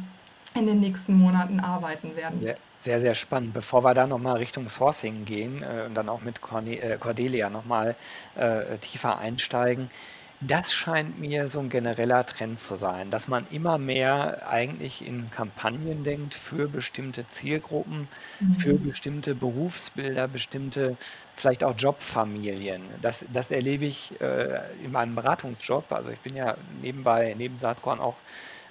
in 0.56 0.66
den 0.68 0.80
nächsten 0.80 1.14
Monaten 1.16 1.60
arbeiten 1.60 2.16
werden. 2.16 2.40
Sehr, 2.40 2.58
sehr, 2.78 3.02
sehr 3.02 3.16
spannend. 3.16 3.54
Bevor 3.54 3.84
wir 3.84 3.94
da 3.94 4.08
nochmal 4.08 4.38
Richtung 4.38 4.68
Sourcing 4.70 5.26
gehen 5.26 5.64
äh, 5.64 5.86
und 5.88 5.96
dann 5.96 6.10
auch 6.10 6.22
mit 6.22 6.40
äh, 6.66 6.98
Cordelia 6.98 7.50
nochmal 7.50 7.96
äh, 8.36 8.78
tiefer 8.80 9.18
einsteigen, 9.18 9.92
das 10.40 10.74
scheint 10.74 11.20
mir 11.20 11.50
so 11.50 11.60
ein 11.60 11.70
genereller 11.70 12.26
Trend 12.26 12.60
zu 12.60 12.76
sein, 12.76 13.12
dass 13.12 13.28
man 13.28 13.46
immer 13.52 13.78
mehr 13.78 14.48
eigentlich 14.50 15.06
in 15.06 15.30
Kampagnen 15.30 16.04
denkt 16.04 16.34
für 16.34 16.68
bestimmte 16.68 17.28
Zielgruppen, 17.28 18.10
für 18.52 18.74
Mhm. 18.74 18.84
bestimmte 18.84 19.36
Berufsbilder, 19.36 20.28
bestimmte 20.28 20.98
vielleicht 21.36 21.64
auch 21.64 21.76
Jobfamilien. 21.78 22.82
Das, 23.02 23.26
das 23.32 23.52
erlebe 23.52 23.86
ich 23.86 24.20
äh, 24.22 24.60
in 24.84 24.92
meinem 24.92 25.14
Beratungsjob. 25.16 25.92
Also 25.92 26.10
ich 26.10 26.20
bin 26.22 26.36
ja 26.36 26.58
nebenbei, 26.82 27.36
neben 27.38 27.58
Saatkorn 27.58 28.00
auch 28.00 28.16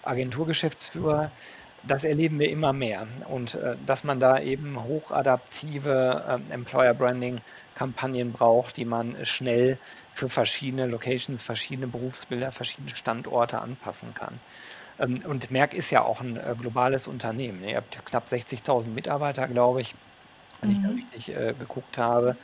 Agenturgeschäftsführer. 0.03 1.31
Das 1.83 2.05
erleben 2.05 2.39
wir 2.39 2.51
immer 2.51 2.73
mehr. 2.73 3.07
Und 3.29 3.55
äh, 3.55 3.77
dass 3.87 4.05
man 4.05 4.21
da 4.21 4.39
eben 4.41 4.83
hochadaptive 4.85 6.43
äh, 6.49 6.53
Employer 6.53 6.95
Branding 6.95 7.41
Kampagnen 7.75 8.33
braucht, 8.33 8.77
die 8.77 8.85
man 8.85 9.17
schnell 9.25 9.79
für 10.13 10.29
verschiedene 10.29 10.87
Locations, 10.87 11.43
verschiedene 11.43 11.87
Berufsbilder, 11.89 12.53
verschiedene 12.53 12.95
Standorte 12.95 13.61
anpassen 13.61 14.13
kann. 14.15 14.41
Ähm, 14.99 15.23
und 15.25 15.51
Merck 15.51 15.75
ist 15.75 15.91
ja 15.91 16.03
auch 16.03 16.21
ein 16.21 16.37
äh, 16.37 16.55
globales 16.59 17.07
Unternehmen. 17.07 17.65
Ihr 17.65 17.77
habt 17.79 18.05
knapp 18.05 18.27
60.000 18.27 18.89
Mitarbeiter, 18.91 19.49
glaube 19.49 19.81
ich, 19.81 19.95
wenn 20.61 20.71
ich 20.71 20.81
da 20.81 20.89
Mhm. 20.89 20.95
richtig 20.95 21.29
äh, 21.35 21.55
geguckt 21.59 21.99
habe. 21.99 22.37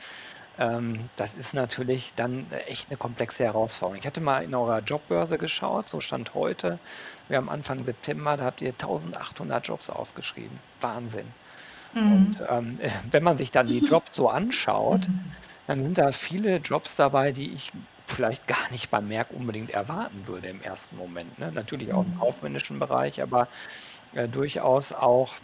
Ähm, 0.57 1.09
das 1.15 1.33
ist 1.35 1.53
natürlich 1.53 2.13
dann 2.15 2.51
äh, 2.51 2.59
echt 2.61 2.89
eine 2.89 2.97
komplexe 2.97 3.43
Herausforderung. 3.45 3.99
Ich 3.99 4.07
hatte 4.07 4.21
mal 4.21 4.43
in 4.43 4.55
eurer 4.55 4.79
Jobbörse 4.81 5.37
geschaut, 5.37 5.89
so 5.89 6.01
stand 6.01 6.33
heute. 6.33 6.79
Wir 7.27 7.37
haben 7.37 7.49
Anfang 7.49 7.81
September, 7.81 8.37
da 8.37 8.45
habt 8.45 8.61
ihr 8.61 8.69
1800 8.73 9.67
Jobs 9.67 9.89
ausgeschrieben. 9.89 10.63
Wahnsinn. 10.79 11.35
Und 12.03 12.39
Mhm. 12.39 12.45
ähm, 12.49 12.79
wenn 13.11 13.23
man 13.23 13.37
sich 13.37 13.51
dann 13.51 13.69
die 13.69 13.79
Jobs 13.79 14.13
so 14.15 14.29
anschaut, 14.29 15.09
Mhm. 15.09 15.37
dann 15.67 15.83
sind 15.83 15.97
da 15.97 16.11
viele 16.11 16.57
Jobs 16.57 16.95
dabei, 16.95 17.31
die 17.31 17.53
ich 17.53 17.71
vielleicht 18.07 18.47
gar 18.47 18.69
nicht 18.71 18.89
beim 18.89 19.07
Merck 19.09 19.31
unbedingt 19.31 19.71
erwarten 19.71 20.27
würde 20.27 20.47
im 20.49 20.61
ersten 20.61 20.97
Moment. 20.97 21.37
Ne? 21.39 21.51
Natürlich 21.51 21.93
auch 21.93 22.05
im 22.05 22.13
Mhm. 22.13 22.19
kaufmännischen 22.19 22.79
Bereich, 22.79 23.21
aber 23.21 23.49
äh, 24.13 24.29
durchaus 24.29 24.93
auch 24.93 25.35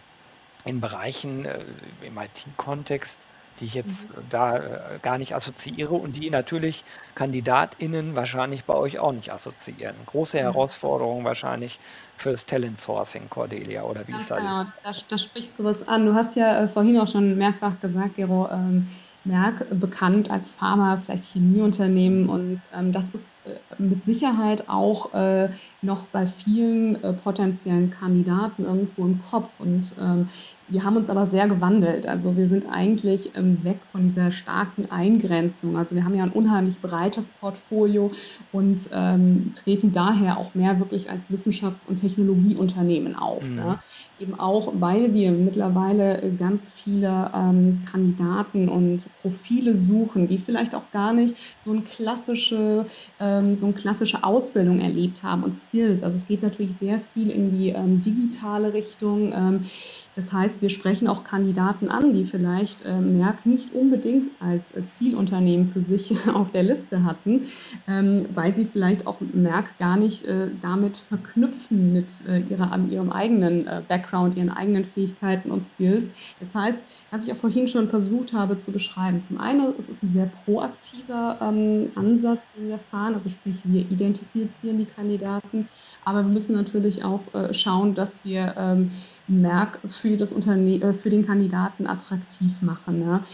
in 0.64 0.80
Bereichen 0.80 1.44
äh, 1.46 1.64
im 2.00 2.18
IT-Kontext, 2.18 3.26
die 3.60 3.66
ich 3.66 3.74
jetzt 3.74 4.08
Mhm. 4.08 4.14
da 4.30 4.56
äh, 4.56 4.62
gar 5.02 5.18
nicht 5.18 5.34
assoziiere 5.34 5.94
und 5.94 6.16
die 6.16 6.30
natürlich 6.30 6.84
KandidatInnen 7.14 8.16
wahrscheinlich 8.16 8.64
bei 8.64 8.74
euch 8.74 8.98
auch 8.98 9.12
nicht 9.12 9.32
assoziieren. 9.32 9.96
Große 10.06 10.38
Ja. 10.38 10.44
Herausforderung 10.44 11.24
wahrscheinlich 11.24 11.78
fürs 12.16 12.46
Talent 12.46 12.78
Sourcing, 12.80 13.28
Cordelia, 13.30 13.82
oder 13.82 14.06
wie 14.06 14.12
Ganz 14.12 14.22
ist 14.24 14.30
da 14.30 14.36
die 14.36 14.42
genau, 14.42 14.64
da, 14.82 14.92
da 15.08 15.18
sprichst 15.18 15.58
du 15.58 15.64
was 15.64 15.86
an. 15.86 16.06
Du 16.06 16.14
hast 16.14 16.36
ja 16.36 16.62
äh, 16.62 16.68
vorhin 16.68 16.98
auch 16.98 17.08
schon 17.08 17.36
mehrfach 17.36 17.78
gesagt, 17.80 18.16
Gero, 18.16 18.48
ähm, 18.50 18.88
Merck 19.24 19.66
äh, 19.70 19.74
bekannt 19.74 20.30
als 20.30 20.50
Pharma, 20.50 20.96
vielleicht 20.96 21.24
Chemieunternehmen 21.24 22.28
und 22.28 22.58
ähm, 22.76 22.92
das 22.92 23.08
ist 23.10 23.30
äh, 23.44 23.82
mit 23.82 24.02
Sicherheit 24.02 24.68
auch 24.68 25.14
äh, 25.14 25.48
noch 25.82 26.04
bei 26.06 26.26
vielen 26.26 27.02
äh, 27.02 27.12
potenziellen 27.12 27.90
Kandidaten 27.90 28.64
irgendwo 28.64 29.04
im 29.04 29.20
Kopf 29.22 29.48
und 29.58 29.94
ähm, 30.00 30.28
wir 30.68 30.84
haben 30.84 30.96
uns 30.96 31.10
aber 31.10 31.26
sehr 31.26 31.46
gewandelt. 31.46 32.06
Also 32.06 32.36
wir 32.36 32.48
sind 32.48 32.66
eigentlich 32.70 33.36
ähm, 33.36 33.62
weg 33.64 33.80
von 33.92 34.04
dieser 34.04 34.30
starken 34.30 34.90
Eingrenzung. 34.90 35.76
Also 35.76 35.94
wir 35.94 36.04
haben 36.04 36.14
ja 36.14 36.24
ein 36.24 36.30
unheimlich 36.30 36.80
breites 36.80 37.32
Portfolio 37.32 38.12
und 38.50 38.88
ähm, 38.92 39.52
treten 39.52 39.92
daher 39.92 40.38
auch 40.38 40.54
mehr 40.54 40.78
wirklich 40.78 41.10
als 41.10 41.30
Wissenschafts- 41.30 41.86
und 41.86 41.98
Technologieunternehmen 41.98 43.14
auf. 43.14 43.44
Mhm. 43.44 43.58
Ja? 43.58 43.82
Eben 44.18 44.38
auch, 44.38 44.72
weil 44.76 45.12
wir 45.12 45.32
mittlerweile 45.32 46.22
äh, 46.22 46.30
ganz 46.30 46.72
viele 46.72 47.30
ähm, 47.34 47.82
Kandidaten 47.90 48.68
und 48.68 49.02
Profile 49.24 49.74
suchen, 49.74 50.28
die 50.28 50.36
vielleicht 50.36 50.74
auch 50.74 50.90
gar 50.90 51.14
nicht 51.14 51.34
so, 51.58 51.72
ein 51.72 51.84
klassische, 51.84 52.84
ähm, 53.18 53.56
so 53.56 53.64
eine 53.64 53.74
klassische 53.74 54.22
Ausbildung 54.22 54.80
erlebt 54.80 55.22
haben 55.22 55.42
und 55.44 55.56
Skills. 55.56 56.02
Also 56.02 56.18
es 56.18 56.26
geht 56.26 56.42
natürlich 56.42 56.76
sehr 56.76 57.00
viel 57.00 57.30
in 57.30 57.50
die 57.50 57.70
ähm, 57.70 58.02
digitale 58.02 58.74
Richtung. 58.74 59.32
Ähm, 59.32 59.64
das 60.14 60.32
heißt, 60.32 60.62
wir 60.62 60.70
sprechen 60.70 61.08
auch 61.08 61.24
Kandidaten 61.24 61.88
an, 61.88 62.12
die 62.12 62.24
vielleicht 62.24 62.84
äh, 62.84 63.00
Merck 63.00 63.46
nicht 63.46 63.72
unbedingt 63.72 64.30
als 64.40 64.70
äh, 64.72 64.82
Zielunternehmen 64.94 65.68
für 65.68 65.82
sich 65.82 66.28
auf 66.32 66.52
der 66.52 66.62
Liste 66.62 67.04
hatten, 67.04 67.46
ähm, 67.88 68.26
weil 68.32 68.54
sie 68.54 68.64
vielleicht 68.64 69.08
auch 69.08 69.20
Merck 69.20 69.76
gar 69.78 69.96
nicht 69.96 70.24
äh, 70.26 70.48
damit 70.62 70.96
verknüpfen 70.96 71.92
mit 71.92 72.12
äh, 72.28 72.40
ihrer, 72.48 72.78
ihrem 72.88 73.10
eigenen 73.10 73.66
äh, 73.66 73.82
Background, 73.86 74.36
ihren 74.36 74.50
eigenen 74.50 74.84
Fähigkeiten 74.84 75.50
und 75.50 75.66
Skills. 75.66 76.10
Das 76.38 76.54
heißt, 76.54 76.82
was 77.10 77.26
ich 77.26 77.32
auch 77.32 77.36
vorhin 77.36 77.66
schon 77.66 77.88
versucht 77.88 78.32
habe 78.32 78.60
zu 78.60 78.70
beschreiben, 78.70 79.22
zum 79.22 79.40
einen 79.40 79.74
es 79.78 79.88
ist 79.88 80.02
ein 80.04 80.10
sehr 80.10 80.26
proaktiver 80.26 81.38
ähm, 81.42 81.90
Ansatz, 81.96 82.52
den 82.56 82.68
wir 82.68 82.78
fahren, 82.78 83.14
also 83.14 83.28
sprich, 83.28 83.62
wir 83.64 83.80
identifizieren 83.80 84.78
die 84.78 84.84
Kandidaten, 84.84 85.68
aber 86.04 86.22
wir 86.22 86.32
müssen 86.32 86.54
natürlich 86.54 87.02
auch 87.04 87.22
schauen, 87.52 87.94
dass 87.94 88.24
wir 88.24 88.54
ähm, 88.56 88.90
Merck 89.26 89.80
für, 89.88 90.16
das 90.16 90.32
Unterne 90.32 90.80
äh, 90.80 90.92
für 90.94 91.10
den 91.10 91.24
Kandidaten 91.26 91.86
attraktiv 91.86 92.60
machen. 92.62 93.00
Ja. 93.02 93.24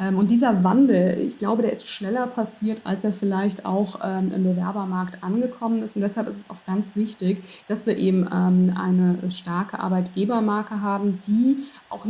Ähm, 0.00 0.18
und 0.18 0.30
dieser 0.30 0.64
Wandel, 0.64 1.18
ich 1.18 1.38
glaube, 1.38 1.62
der 1.62 1.72
ist 1.72 1.88
schneller 1.88 2.26
passiert, 2.26 2.80
als 2.84 3.04
er 3.04 3.12
vielleicht 3.12 3.66
auch 3.66 4.00
ähm, 4.02 4.32
im 4.34 4.44
Bewerbermarkt 4.44 5.22
angekommen 5.22 5.82
ist. 5.82 5.96
Und 5.96 6.02
deshalb 6.02 6.28
ist 6.28 6.36
es 6.36 6.50
auch 6.50 6.64
ganz 6.66 6.96
wichtig, 6.96 7.42
dass 7.68 7.86
wir 7.86 7.96
eben 7.98 8.28
ähm, 8.32 8.72
eine 8.76 9.30
starke 9.30 9.78
Arbeitgebermarke 9.78 10.80
haben, 10.80 11.18
die 11.26 11.64
auch, 11.90 12.06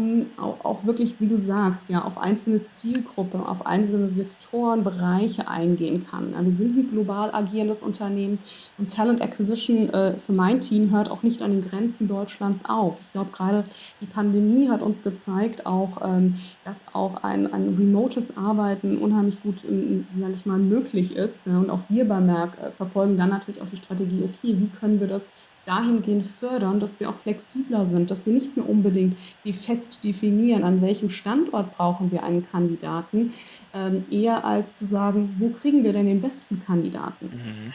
auch, 0.63 0.85
wirklich, 0.85 1.21
wie 1.21 1.27
du 1.27 1.39
sagst, 1.39 1.89
ja, 1.89 2.05
auf 2.05 2.19
einzelne 2.19 2.63
Zielgruppen, 2.65 3.41
auf 3.41 3.67
einzelne 3.67 4.11
Sektoren, 4.11 4.85
Bereiche 4.85 5.49
eingehen 5.49 6.07
kann. 6.07 6.35
Wir 6.35 6.55
sind 6.55 6.77
ein 6.77 6.91
global 6.91 7.35
agierendes 7.35 7.83
Unternehmen 7.83 8.39
und 8.77 8.95
Talent 8.95 9.23
Acquisition 9.23 9.89
äh, 9.91 10.19
für 10.19 10.33
mein 10.33 10.61
Team 10.61 10.91
hört 10.91 11.11
auch 11.11 11.23
nicht 11.23 11.41
an 11.43 11.51
den 11.51 11.67
Grenzen 11.67 12.09
Deutschlands 12.09 12.65
auf. 12.67 13.01
Ich 13.01 13.13
glaube, 13.13 13.31
gerade 13.33 13.65
die 14.01 14.07
Pandemie 14.07 14.69
hat 14.69 14.83
uns 14.83 15.03
gezeigt, 15.03 15.65
auch, 15.65 16.03
ähm, 16.05 16.37
dass 16.65 16.77
auch 16.93 17.23
ein, 17.23 17.51
ein 17.53 17.77
remotes 17.81 18.37
Arbeiten 18.37 18.99
unheimlich 18.99 19.41
gut, 19.41 19.65
ähm, 19.65 20.09
sage 20.15 20.35
ich 20.35 20.47
mal, 20.47 20.59
möglich 20.59 21.17
ist. 21.17 21.47
Ja, 21.47 21.59
und 21.59 21.71
auch 21.71 21.89
wir 21.89 22.07
bei 22.07 22.21
Merck 22.21 22.59
äh, 22.59 22.73
verfolgen 22.73 23.17
dann 23.17 23.31
natürlich 23.31 23.63
auch 23.63 23.71
die 23.71 23.77
Strategie, 23.77 24.23
okay, 24.23 24.59
wie 24.59 24.71
können 24.71 25.01
wir 25.01 25.09
das 25.09 25.27
dahingehend 25.65 26.25
fördern, 26.25 26.81
dass 26.81 27.01
wir 27.01 27.11
auch 27.11 27.17
flexibler 27.17 27.87
sind, 27.87 28.11
dass 28.11 28.27
wir 28.27 28.33
nicht 28.33 28.57
mehr 28.57 28.69
unbedingt 28.69 29.17
die 29.45 29.53
fest 29.53 30.03
definieren, 30.05 30.65
an 30.65 30.81
welchem 30.81 31.09
Standort 31.09 31.73
brauchen 31.73 32.11
wir 32.11 32.23
einen 32.23 32.43
Kandidaten, 32.43 33.33
ähm, 33.73 34.07
eher 34.11 34.45
als 34.45 34.75
zu 34.75 34.87
sagen, 34.87 35.35
wo 35.39 35.51
kriegen 35.51 35.85
wir 35.85 35.93
denn 35.93 36.07
den 36.07 36.21
besten 36.21 36.59
Kandidaten? 36.59 37.27
Mhm. 37.27 37.75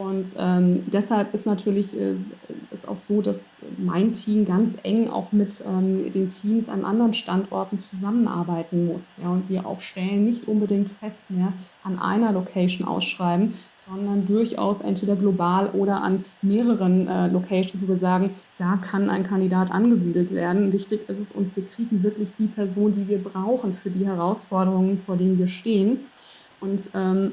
Und 0.00 0.34
ähm, 0.38 0.84
deshalb 0.90 1.34
ist 1.34 1.44
natürlich 1.44 1.94
äh, 1.94 2.14
ist 2.70 2.88
auch 2.88 2.98
so, 2.98 3.20
dass 3.20 3.56
mein 3.76 4.14
Team 4.14 4.46
ganz 4.46 4.78
eng 4.82 5.10
auch 5.10 5.30
mit 5.30 5.62
ähm, 5.68 6.10
den 6.10 6.30
Teams 6.30 6.70
an 6.70 6.86
anderen 6.86 7.12
Standorten 7.12 7.78
zusammenarbeiten 7.80 8.86
muss. 8.86 9.20
Ja, 9.22 9.30
und 9.30 9.50
wir 9.50 9.66
auch 9.66 9.80
Stellen 9.80 10.24
nicht 10.24 10.48
unbedingt 10.48 10.90
fest 10.90 11.30
mehr 11.30 11.52
an 11.84 11.98
einer 11.98 12.32
Location 12.32 12.88
ausschreiben, 12.88 13.54
sondern 13.74 14.26
durchaus 14.26 14.80
entweder 14.80 15.16
global 15.16 15.68
oder 15.70 16.02
an 16.02 16.24
mehreren 16.40 17.06
äh, 17.06 17.28
Locations, 17.28 17.82
wo 17.82 17.88
wir 17.88 17.98
sagen, 17.98 18.30
da 18.56 18.76
kann 18.76 19.10
ein 19.10 19.24
Kandidat 19.24 19.70
angesiedelt 19.70 20.32
werden. 20.32 20.72
Wichtig 20.72 21.10
ist 21.10 21.18
es 21.18 21.30
uns, 21.30 21.56
wir 21.56 21.66
kriegen 21.66 22.02
wirklich 22.02 22.30
die 22.38 22.46
Person, 22.46 22.92
die 22.92 23.06
wir 23.06 23.22
brauchen 23.22 23.74
für 23.74 23.90
die 23.90 24.06
Herausforderungen, 24.06 24.98
vor 24.98 25.18
denen 25.18 25.38
wir 25.38 25.46
stehen. 25.46 26.00
Und 26.60 26.90
ähm, 26.94 27.32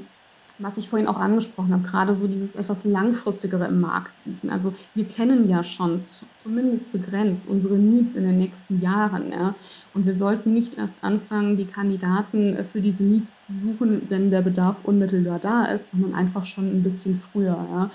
was 0.59 0.77
ich 0.77 0.89
vorhin 0.89 1.07
auch 1.07 1.17
angesprochen 1.17 1.71
habe, 1.71 1.83
gerade 1.83 2.15
so 2.15 2.27
dieses 2.27 2.55
etwas 2.55 2.83
langfristigere 2.85 3.65
im 3.65 3.79
Markt 3.79 4.19
suchen. 4.19 4.49
Also 4.49 4.73
wir 4.95 5.05
kennen 5.05 5.49
ja 5.49 5.63
schon 5.63 6.01
zumindest 6.41 6.91
begrenzt 6.91 7.47
unsere 7.47 7.75
Needs 7.75 8.15
in 8.15 8.23
den 8.23 8.37
nächsten 8.37 8.81
Jahren. 8.81 9.31
Ja? 9.31 9.55
Und 9.93 10.05
wir 10.05 10.13
sollten 10.13 10.53
nicht 10.53 10.77
erst 10.77 10.95
anfangen, 11.01 11.57
die 11.57 11.65
Kandidaten 11.65 12.55
äh, 12.55 12.63
für 12.63 12.81
diese 12.81 13.03
Needs 13.03 13.31
zu 13.45 13.53
suchen, 13.53 14.03
wenn 14.09 14.31
der 14.31 14.41
Bedarf 14.41 14.77
unmittelbar 14.83 15.39
da 15.39 15.65
ist, 15.65 15.91
sondern 15.91 16.15
einfach 16.15 16.45
schon 16.45 16.65
ein 16.65 16.83
bisschen 16.83 17.15
früher. 17.15 17.57
Ja? 17.71 17.91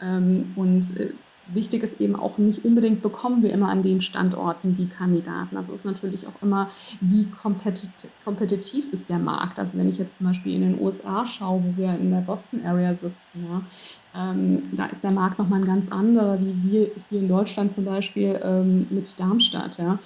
Ähm, 0.00 0.52
und 0.56 0.98
äh, 0.98 1.10
wichtig 1.46 1.82
ist 1.82 2.00
eben 2.00 2.16
auch 2.16 2.38
nicht 2.38 2.64
unbedingt 2.64 3.02
bekommen 3.02 3.42
wir 3.42 3.52
immer 3.52 3.68
an 3.68 3.82
den 3.82 4.00
Standorten 4.00 4.74
die 4.74 4.88
Kandidaten. 4.88 5.56
Also 5.56 5.72
ist 5.72 5.84
natürlich 5.84 6.26
auch 6.26 6.42
immer, 6.42 6.70
wie 7.00 7.30
kompetitiv, 7.30 8.92
ist 8.92 9.10
der 9.10 9.18
Markt. 9.18 9.58
Also 9.58 9.78
wenn 9.78 9.88
ich 9.88 9.98
jetzt 9.98 10.16
zum 10.16 10.26
Beispiel 10.26 10.54
in 10.54 10.62
den 10.62 10.80
USA 10.80 11.26
schaue, 11.26 11.64
wo 11.64 11.76
wir 11.76 11.98
in 11.98 12.10
der 12.10 12.20
Boston 12.20 12.64
Area 12.64 12.94
sitzen, 12.94 13.44
ja, 13.44 13.62
ähm, 14.14 14.62
da 14.72 14.86
ist 14.86 15.04
der 15.04 15.10
Markt 15.10 15.38
nochmal 15.38 15.60
ein 15.60 15.66
ganz 15.66 15.90
anderer, 15.90 16.40
wie 16.40 16.62
wir 16.62 16.90
hier 16.96 17.20
in 17.20 17.28
Deutschland 17.28 17.72
zum 17.72 17.84
Beispiel 17.84 18.40
ähm, 18.42 18.86
mit 18.90 19.18
Darmstadt. 19.20 19.76
Ja. 19.78 19.98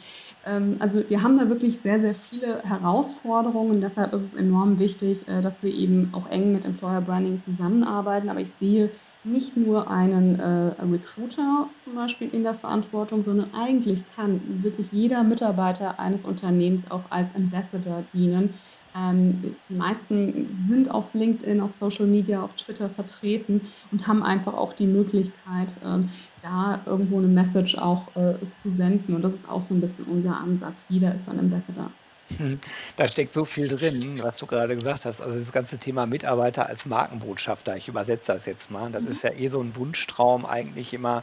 Ähm, 0.45 0.77
also 0.81 1.09
wir 1.09 1.23
haben 1.23 1.39
da 1.39 1.49
wirklich 1.49 1.81
sehr, 1.81 2.01
sehr 2.01 2.15
viele 2.15 2.63
Herausforderungen 2.63 3.81
deshalb 3.81 4.13
ist 4.13 4.23
es 4.23 4.35
enorm 4.35 4.79
wichtig, 4.79 5.29
äh, 5.29 5.41
dass 5.41 5.63
wir 5.63 5.73
eben 5.73 6.13
auch 6.13 6.29
eng 6.29 6.53
mit 6.53 6.65
Employer 6.65 7.01
Branding 7.01 7.41
zusammenarbeiten. 7.41 8.29
Aber 8.29 8.41
ich 8.41 8.53
sehe 8.55 8.91
nicht 9.23 9.57
nur 9.57 9.91
einen 9.91 10.39
äh, 10.39 10.83
Recruiter 10.83 11.75
zum 11.79 11.95
Beispiel 11.95 12.29
in 12.29 12.43
der 12.43 12.55
Verantwortung, 12.55 13.23
sondern 13.23 13.53
eigentlich 13.53 14.07
kann 14.07 14.63
wirklich 14.63 14.91
jeder 14.93 15.25
Mitarbeiter 15.25 16.01
eines 16.01 16.25
Unternehmens 16.25 16.91
auch 16.91 17.11
als 17.11 17.35
Ambassador 17.35 18.03
dienen. 18.03 18.55
Ähm, 18.95 19.43
die 19.69 19.75
meisten 19.75 20.57
sind 20.57 20.91
auf 20.91 21.13
LinkedIn, 21.15 21.61
auf 21.61 21.73
Social 21.73 22.07
Media, 22.07 22.43
auf 22.43 22.55
Twitter 22.57 22.89
vertreten 22.91 23.69
und 23.91 24.07
haben 24.07 24.23
einfach 24.23 24.55
auch 24.55 24.73
die 24.73 24.87
Möglichkeit, 24.87 25.79
ähm, 25.85 26.11
da 26.41 26.83
irgendwo 26.87 27.19
eine 27.19 27.29
Message 27.29 27.77
auch 27.77 28.17
äh, 28.17 28.51
zu 28.53 28.71
senden. 28.71 29.15
Und 29.15 29.23
das 29.23 29.35
ist 29.35 29.49
auch 29.49 29.63
so 29.63 29.75
ein 29.75 29.81
bisschen 29.81 30.07
unser 30.07 30.39
Ansatz. 30.39 30.85
Jeder 30.89 31.15
ist 31.15 31.29
ein 31.29 31.39
Ambassador. 31.39 32.00
Da 32.97 33.09
steckt 33.09 33.33
so 33.33 33.45
viel 33.45 33.69
drin, 33.69 34.21
was 34.23 34.39
du 34.39 34.47
gerade 34.47 34.75
gesagt 34.75 35.05
hast. 35.05 35.21
Also 35.21 35.39
das 35.39 35.53
ganze 35.53 35.79
Thema 35.79 36.07
Mitarbeiter 36.07 36.67
als 36.67 36.87
Markenbotschafter, 36.87 37.77
ich 37.77 37.89
übersetze 37.89 38.33
das 38.33 38.47
jetzt 38.47 38.71
mal. 38.71 38.91
Das 38.91 39.03
mhm. 39.03 39.11
ist 39.11 39.23
ja 39.23 39.33
eh 39.33 39.49
so 39.49 39.61
ein 39.61 39.77
Wunschtraum 39.77 40.47
eigentlich 40.47 40.93
immer 40.95 41.23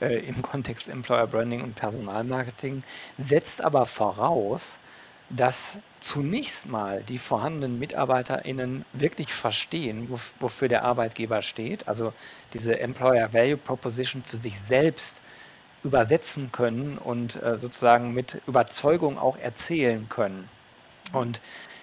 äh, 0.00 0.18
im 0.26 0.42
Kontext 0.42 0.88
Employer 0.88 1.26
Branding 1.26 1.62
und 1.62 1.74
Personalmarketing, 1.74 2.82
setzt 3.18 3.62
aber 3.62 3.86
voraus, 3.86 4.78
dass 5.28 5.78
zunächst 6.00 6.66
mal 6.66 7.02
die 7.02 7.18
vorhandenen 7.18 7.78
MitarbeiterInnen 7.78 8.84
wirklich 8.92 9.32
verstehen, 9.32 10.08
wofür 10.38 10.68
der 10.68 10.84
Arbeitgeber 10.84 11.42
steht, 11.42 11.88
also 11.88 12.12
diese 12.52 12.78
Employer 12.78 13.32
Value 13.32 13.56
Proposition 13.56 14.22
für 14.22 14.36
sich 14.36 14.60
selbst 14.60 15.20
übersetzen 15.86 16.50
können 16.52 16.98
und 16.98 17.40
äh, 17.42 17.58
sozusagen 17.58 18.12
mit 18.12 18.42
Überzeugung 18.46 19.18
auch 19.18 19.38
erzählen 19.38 20.08
können. 20.08 20.48
Und 21.12 21.40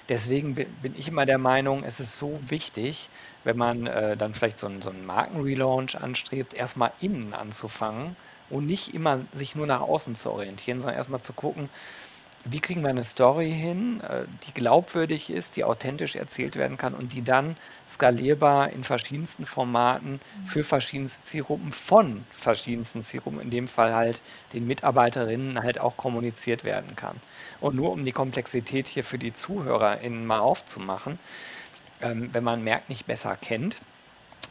deswegen 0.09 0.55
bin, 0.55 0.67
ich 0.97 1.07
immer 1.07 1.25
der 1.25 1.37
Meinung, 1.37 1.83
es 1.83 1.99
ist 1.99 2.19
so 2.19 2.39
wichtig, 2.47 3.09
wenn 3.45 3.57
man 3.57 3.87
äh, 3.87 4.17
dann 4.17 4.33
vielleicht 4.33 4.57
so 4.57 4.67
einen, 4.67 4.81
so 4.81 4.89
einen 4.89 5.05
Markenrelaunch 5.05 5.99
anstrebt, 5.99 6.53
erstmal 6.53 6.91
innen 6.99 7.33
anzufangen 7.33 8.15
und 8.49 8.65
nicht 8.65 8.93
immer 8.93 9.19
sich 9.31 9.55
nur 9.55 9.67
nach 9.67 9.81
außen 9.81 10.15
zu 10.15 10.31
orientieren, 10.31 10.81
sondern 10.81 10.97
erstmal 10.97 11.21
zu 11.21 11.33
gucken, 11.33 11.69
wie 12.45 12.59
kriegen 12.59 12.81
wir 12.81 12.89
eine 12.89 13.03
Story 13.03 13.51
hin, 13.51 14.01
äh, 14.01 14.25
die 14.45 14.53
glaubwürdig 14.53 15.29
ist, 15.29 15.55
die 15.55 15.63
authentisch 15.63 16.15
erzählt 16.15 16.55
werden 16.55 16.77
kann 16.77 16.93
und 16.93 17.13
die 17.13 17.23
dann 17.23 17.55
skalierbar 17.87 18.69
in 18.71 18.83
verschiedensten 18.83 19.45
Formaten 19.45 20.19
für 20.45 20.63
verschiedenste 20.63 21.21
Zielgruppen 21.21 21.71
von 21.71 22.25
verschiedensten 22.31 23.03
Zielgruppen, 23.03 23.39
in 23.39 23.49
dem 23.49 23.67
Fall 23.67 23.93
halt 23.93 24.21
den 24.51 24.67
Mitarbeiterinnen 24.67 25.63
halt 25.63 25.79
auch 25.79 25.95
kommuniziert 25.95 26.63
werden 26.63 26.95
kann. 26.95 27.15
Und 27.61 27.75
nur 27.75 27.91
um 27.91 28.03
die 28.03 28.11
Komplexität 28.11 28.87
hier 28.87 29.03
für 29.03 29.17
die 29.17 29.33
ZuhörerInnen 29.33 30.25
mal 30.25 30.39
aufzumachen, 30.39 31.19
ähm, 32.01 32.29
wenn 32.33 32.43
man 32.43 32.63
Merck 32.63 32.89
nicht 32.89 33.05
besser 33.05 33.37
kennt, 33.37 33.77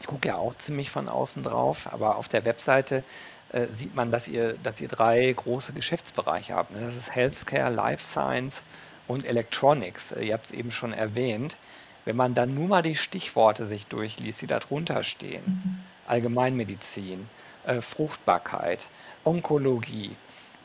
ich 0.00 0.06
gucke 0.06 0.28
ja 0.28 0.36
auch 0.36 0.54
ziemlich 0.56 0.90
von 0.90 1.08
außen 1.08 1.44
drauf, 1.44 1.92
aber 1.92 2.16
auf 2.16 2.28
der 2.28 2.44
Webseite 2.44 3.04
äh, 3.52 3.66
sieht 3.70 3.94
man, 3.94 4.10
dass 4.10 4.28
ihr, 4.28 4.54
dass 4.62 4.80
ihr 4.80 4.88
drei 4.88 5.32
große 5.32 5.72
Geschäftsbereiche 5.72 6.54
habt. 6.54 6.74
Das 6.74 6.96
ist 6.96 7.14
Healthcare, 7.14 7.72
Life 7.72 8.04
Science 8.04 8.62
und 9.08 9.24
Electronics. 9.24 10.12
Äh, 10.12 10.26
ihr 10.26 10.34
habt 10.34 10.46
es 10.46 10.52
eben 10.52 10.70
schon 10.70 10.92
erwähnt. 10.92 11.56
Wenn 12.04 12.16
man 12.16 12.34
dann 12.34 12.54
nur 12.54 12.68
mal 12.68 12.82
die 12.82 12.96
Stichworte 12.96 13.66
sich 13.66 13.86
durchliest, 13.86 14.42
die 14.42 14.46
da 14.46 14.58
drunter 14.58 15.04
stehen, 15.04 15.42
mhm. 15.46 15.78
Allgemeinmedizin, 16.08 17.28
äh, 17.64 17.80
Fruchtbarkeit, 17.80 18.86
Onkologie, 19.24 20.16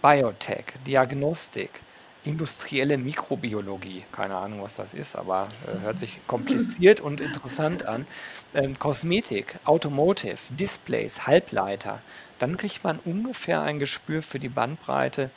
Biotech, 0.01 0.65
Diagnostik, 0.85 1.81
industrielle 2.23 2.97
Mikrobiologie, 2.97 4.03
keine 4.11 4.35
Ahnung, 4.35 4.61
was 4.61 4.75
das 4.75 4.93
ist, 4.93 5.15
aber 5.15 5.47
äh, 5.65 5.81
hört 5.83 5.97
sich 5.97 6.19
kompliziert 6.27 6.99
und 6.99 7.21
interessant 7.21 7.85
an, 7.85 8.05
ähm, 8.53 8.77
Kosmetik, 8.79 9.55
Automotive, 9.65 10.37
Displays, 10.49 11.27
Halbleiter, 11.27 12.01
dann 12.39 12.57
kriegt 12.57 12.83
man 12.83 12.99
ungefähr 12.99 13.61
ein 13.61 13.79
Gespür 13.79 14.21
für 14.21 14.39
die 14.39 14.49
Bandbreite, 14.49 15.31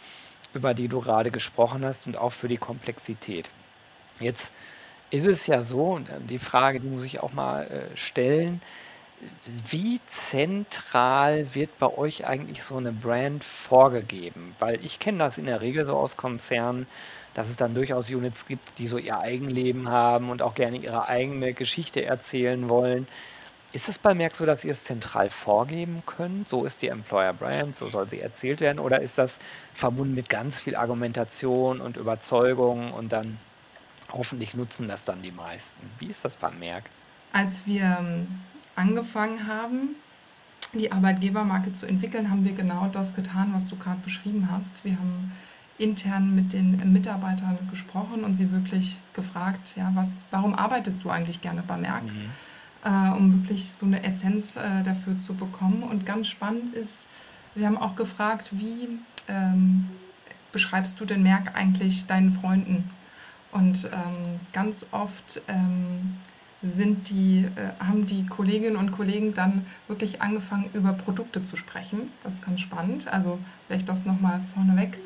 über 0.54 0.74
die 0.74 0.88
du 0.88 1.00
gerade 1.00 1.30
gesprochen 1.30 1.84
hast 1.84 2.06
und 2.06 2.16
auch 2.16 2.32
für 2.32 2.48
die 2.48 2.56
Komplexität. 2.56 3.50
Jetzt 4.18 4.52
ist 5.10 5.26
es 5.26 5.46
ja 5.46 5.62
so, 5.62 5.92
und 5.92 6.08
äh, 6.08 6.20
die 6.20 6.38
Frage, 6.38 6.80
die 6.80 6.88
muss 6.88 7.04
ich 7.04 7.20
auch 7.20 7.32
mal 7.32 7.66
äh, 7.66 7.96
stellen, 7.96 8.60
wie 9.68 10.00
zentral 10.06 11.54
wird 11.54 11.78
bei 11.78 11.94
euch 11.94 12.26
eigentlich 12.26 12.62
so 12.62 12.76
eine 12.76 12.92
Brand 12.92 13.44
vorgegeben? 13.44 14.54
Weil 14.58 14.82
ich 14.84 14.98
kenne 14.98 15.18
das 15.18 15.36
in 15.36 15.46
der 15.46 15.60
Regel 15.60 15.84
so 15.84 15.94
aus 15.96 16.16
Konzernen, 16.16 16.86
dass 17.34 17.50
es 17.50 17.56
dann 17.56 17.74
durchaus 17.74 18.10
Units 18.10 18.46
gibt, 18.46 18.78
die 18.78 18.86
so 18.86 18.98
ihr 18.98 19.18
Eigenleben 19.18 19.90
haben 19.90 20.30
und 20.30 20.42
auch 20.42 20.54
gerne 20.54 20.78
ihre 20.78 21.08
eigene 21.08 21.52
Geschichte 21.52 22.04
erzählen 22.04 22.68
wollen. 22.68 23.06
Ist 23.72 23.88
es 23.88 23.98
bei 23.98 24.14
Merck 24.14 24.34
so, 24.34 24.46
dass 24.46 24.64
ihr 24.64 24.72
es 24.72 24.82
zentral 24.82 25.30
vorgeben 25.30 26.02
könnt? 26.04 26.48
So 26.48 26.64
ist 26.64 26.82
die 26.82 26.88
Employer 26.88 27.32
Brand, 27.32 27.76
so 27.76 27.88
soll 27.88 28.08
sie 28.08 28.20
erzählt 28.20 28.60
werden? 28.60 28.80
Oder 28.80 29.00
ist 29.00 29.16
das 29.16 29.38
verbunden 29.74 30.14
mit 30.14 30.28
ganz 30.28 30.60
viel 30.60 30.74
Argumentation 30.74 31.80
und 31.80 31.96
Überzeugung 31.96 32.92
und 32.92 33.12
dann 33.12 33.38
hoffentlich 34.12 34.54
nutzen 34.54 34.88
das 34.88 35.04
dann 35.04 35.22
die 35.22 35.30
meisten? 35.30 35.88
Wie 36.00 36.06
ist 36.06 36.24
das 36.24 36.36
bei 36.36 36.50
Merck? 36.50 36.84
Als 37.32 37.64
wir 37.64 37.96
ähm, 38.00 38.26
angefangen 38.74 39.46
haben, 39.46 39.94
die 40.72 40.90
Arbeitgebermarke 40.90 41.72
zu 41.72 41.86
entwickeln, 41.86 42.28
haben 42.28 42.44
wir 42.44 42.54
genau 42.54 42.88
das 42.88 43.14
getan, 43.14 43.50
was 43.52 43.68
du 43.68 43.76
gerade 43.76 44.00
beschrieben 44.00 44.48
hast. 44.50 44.84
Wir 44.84 44.92
haben 44.92 45.30
intern 45.78 46.34
mit 46.34 46.52
den 46.52 46.92
Mitarbeitern 46.92 47.56
gesprochen 47.70 48.24
und 48.24 48.34
sie 48.34 48.50
wirklich 48.50 49.00
gefragt, 49.14 49.74
ja, 49.76 49.92
was, 49.94 50.24
warum 50.32 50.54
arbeitest 50.54 51.04
du 51.04 51.10
eigentlich 51.10 51.40
gerne 51.40 51.62
bei 51.62 51.76
Merck? 51.76 52.02
Mhm 52.02 52.30
äh, 52.84 53.10
um 53.10 53.32
wirklich 53.32 53.70
so 53.70 53.86
eine 53.86 54.02
Essenz 54.04 54.56
äh, 54.56 54.82
dafür 54.82 55.18
zu 55.18 55.34
bekommen. 55.34 55.82
Und 55.82 56.06
ganz 56.06 56.28
spannend 56.28 56.74
ist, 56.74 57.06
wir 57.54 57.66
haben 57.66 57.78
auch 57.78 57.96
gefragt, 57.96 58.50
wie 58.52 58.88
ähm, 59.28 59.88
beschreibst 60.52 61.00
du 61.00 61.04
den 61.04 61.22
Merk 61.22 61.56
eigentlich 61.56 62.06
deinen 62.06 62.32
Freunden? 62.32 62.90
Und 63.52 63.90
ähm, 63.92 64.38
ganz 64.52 64.86
oft 64.92 65.42
ähm, 65.48 66.16
sind 66.62 67.10
die, 67.10 67.48
äh, 67.56 67.84
haben 67.84 68.06
die 68.06 68.26
Kolleginnen 68.26 68.76
und 68.76 68.92
Kollegen 68.92 69.34
dann 69.34 69.66
wirklich 69.88 70.22
angefangen, 70.22 70.70
über 70.72 70.92
Produkte 70.92 71.42
zu 71.42 71.56
sprechen. 71.56 72.12
Das 72.22 72.34
ist 72.34 72.44
ganz 72.44 72.60
spannend. 72.60 73.08
Also 73.08 73.38
vielleicht 73.66 73.88
das 73.88 74.04
nochmal 74.04 74.40
vorneweg. 74.54 74.98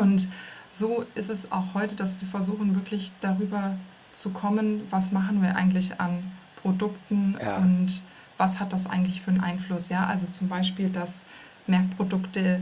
Und 0.00 0.28
so 0.70 1.04
ist 1.14 1.30
es 1.30 1.52
auch 1.52 1.74
heute, 1.74 1.94
dass 1.94 2.20
wir 2.20 2.28
versuchen, 2.28 2.74
wirklich 2.74 3.12
darüber 3.20 3.76
zu 4.12 4.30
kommen, 4.30 4.82
was 4.90 5.12
machen 5.12 5.42
wir 5.42 5.56
eigentlich 5.56 6.00
an 6.00 6.22
Produkten 6.62 7.36
ja. 7.40 7.56
und 7.56 8.02
was 8.36 8.60
hat 8.60 8.72
das 8.72 8.86
eigentlich 8.86 9.20
für 9.20 9.30
einen 9.30 9.40
Einfluss? 9.40 9.88
Ja, 9.88 10.06
also 10.06 10.26
zum 10.28 10.48
Beispiel, 10.48 10.90
dass 10.90 11.24
Merkprodukte 11.66 12.60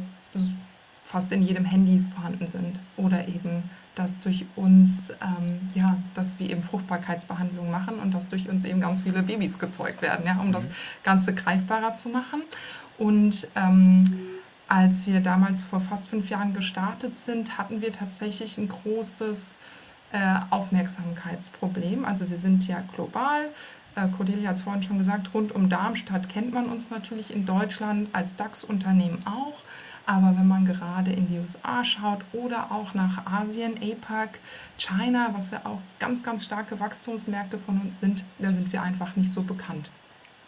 fast 1.05 1.33
in 1.33 1.43
jedem 1.43 1.65
Handy 1.65 2.03
vorhanden 2.03 2.47
sind 2.47 2.81
oder 2.97 3.29
eben 3.29 3.63
dass 3.97 4.19
durch 4.19 4.45
uns, 4.57 5.11
ähm, 5.23 5.59
ja, 5.75 5.97
dass 6.13 6.39
wir 6.39 6.51
eben 6.51 6.63
Fruchtbarkeitsbehandlung 6.63 7.71
machen 7.71 7.99
und 7.99 8.13
dass 8.13 8.29
durch 8.29 8.49
uns 8.49 8.65
eben 8.65 8.81
ganz 8.81 9.01
viele 9.01 9.23
Babys 9.23 9.59
gezeugt 9.59 10.03
werden, 10.03 10.27
ja, 10.27 10.39
um 10.39 10.53
das 10.53 10.69
mhm. 10.69 10.73
Ganze 11.03 11.35
greifbarer 11.35 11.95
zu 11.95 12.11
machen. 12.11 12.43
Und 12.99 13.49
ähm, 13.57 14.05
als 14.69 15.07
wir 15.07 15.21
damals 15.21 15.63
vor 15.63 15.81
fast 15.81 16.09
fünf 16.09 16.29
Jahren 16.29 16.53
gestartet 16.53 17.19
sind, 17.19 17.57
hatten 17.57 17.81
wir 17.81 17.91
tatsächlich 17.91 18.59
ein 18.59 18.69
großes 18.69 19.59
äh, 20.13 20.35
Aufmerksamkeitsproblem. 20.51 22.05
Also 22.05 22.29
wir 22.29 22.39
sind 22.39 22.69
ja 22.69 22.83
global. 22.95 23.49
Äh, 23.97 24.09
Cordelia 24.09 24.51
hat 24.51 24.57
es 24.57 24.63
vorhin 24.63 24.83
schon 24.83 24.99
gesagt, 24.99 25.33
rund 25.35 25.53
um 25.53 25.69
Darmstadt 25.69 26.29
kennt 26.29 26.53
man 26.53 26.67
uns 26.67 26.91
natürlich 26.91 27.35
in 27.35 27.47
Deutschland 27.47 28.11
als 28.13 28.37
DAX-Unternehmen 28.37 29.19
auch. 29.27 29.65
Aber 30.09 30.39
wenn 30.39 30.47
man 30.47 30.65
gerade 30.65 31.11
in 31.11 31.27
die 31.27 31.39
USA 31.39 31.83
schaut 31.83 32.21
oder 32.33 32.71
auch 32.71 32.95
nach 32.95 33.27
Asien, 33.27 33.75
APAC, 33.83 34.39
China, 34.79 35.31
was 35.33 35.51
ja 35.51 35.63
auch 35.65 35.81
ganz, 35.99 36.23
ganz 36.23 36.45
starke 36.45 36.79
Wachstumsmärkte 36.79 37.59
von 37.59 37.81
uns 37.81 37.99
sind, 37.99 38.23
da 38.39 38.51
sind 38.51 38.73
wir 38.73 38.83
einfach 38.83 39.17
nicht 39.17 39.33
so 39.33 39.43
bekannt. 39.43 39.91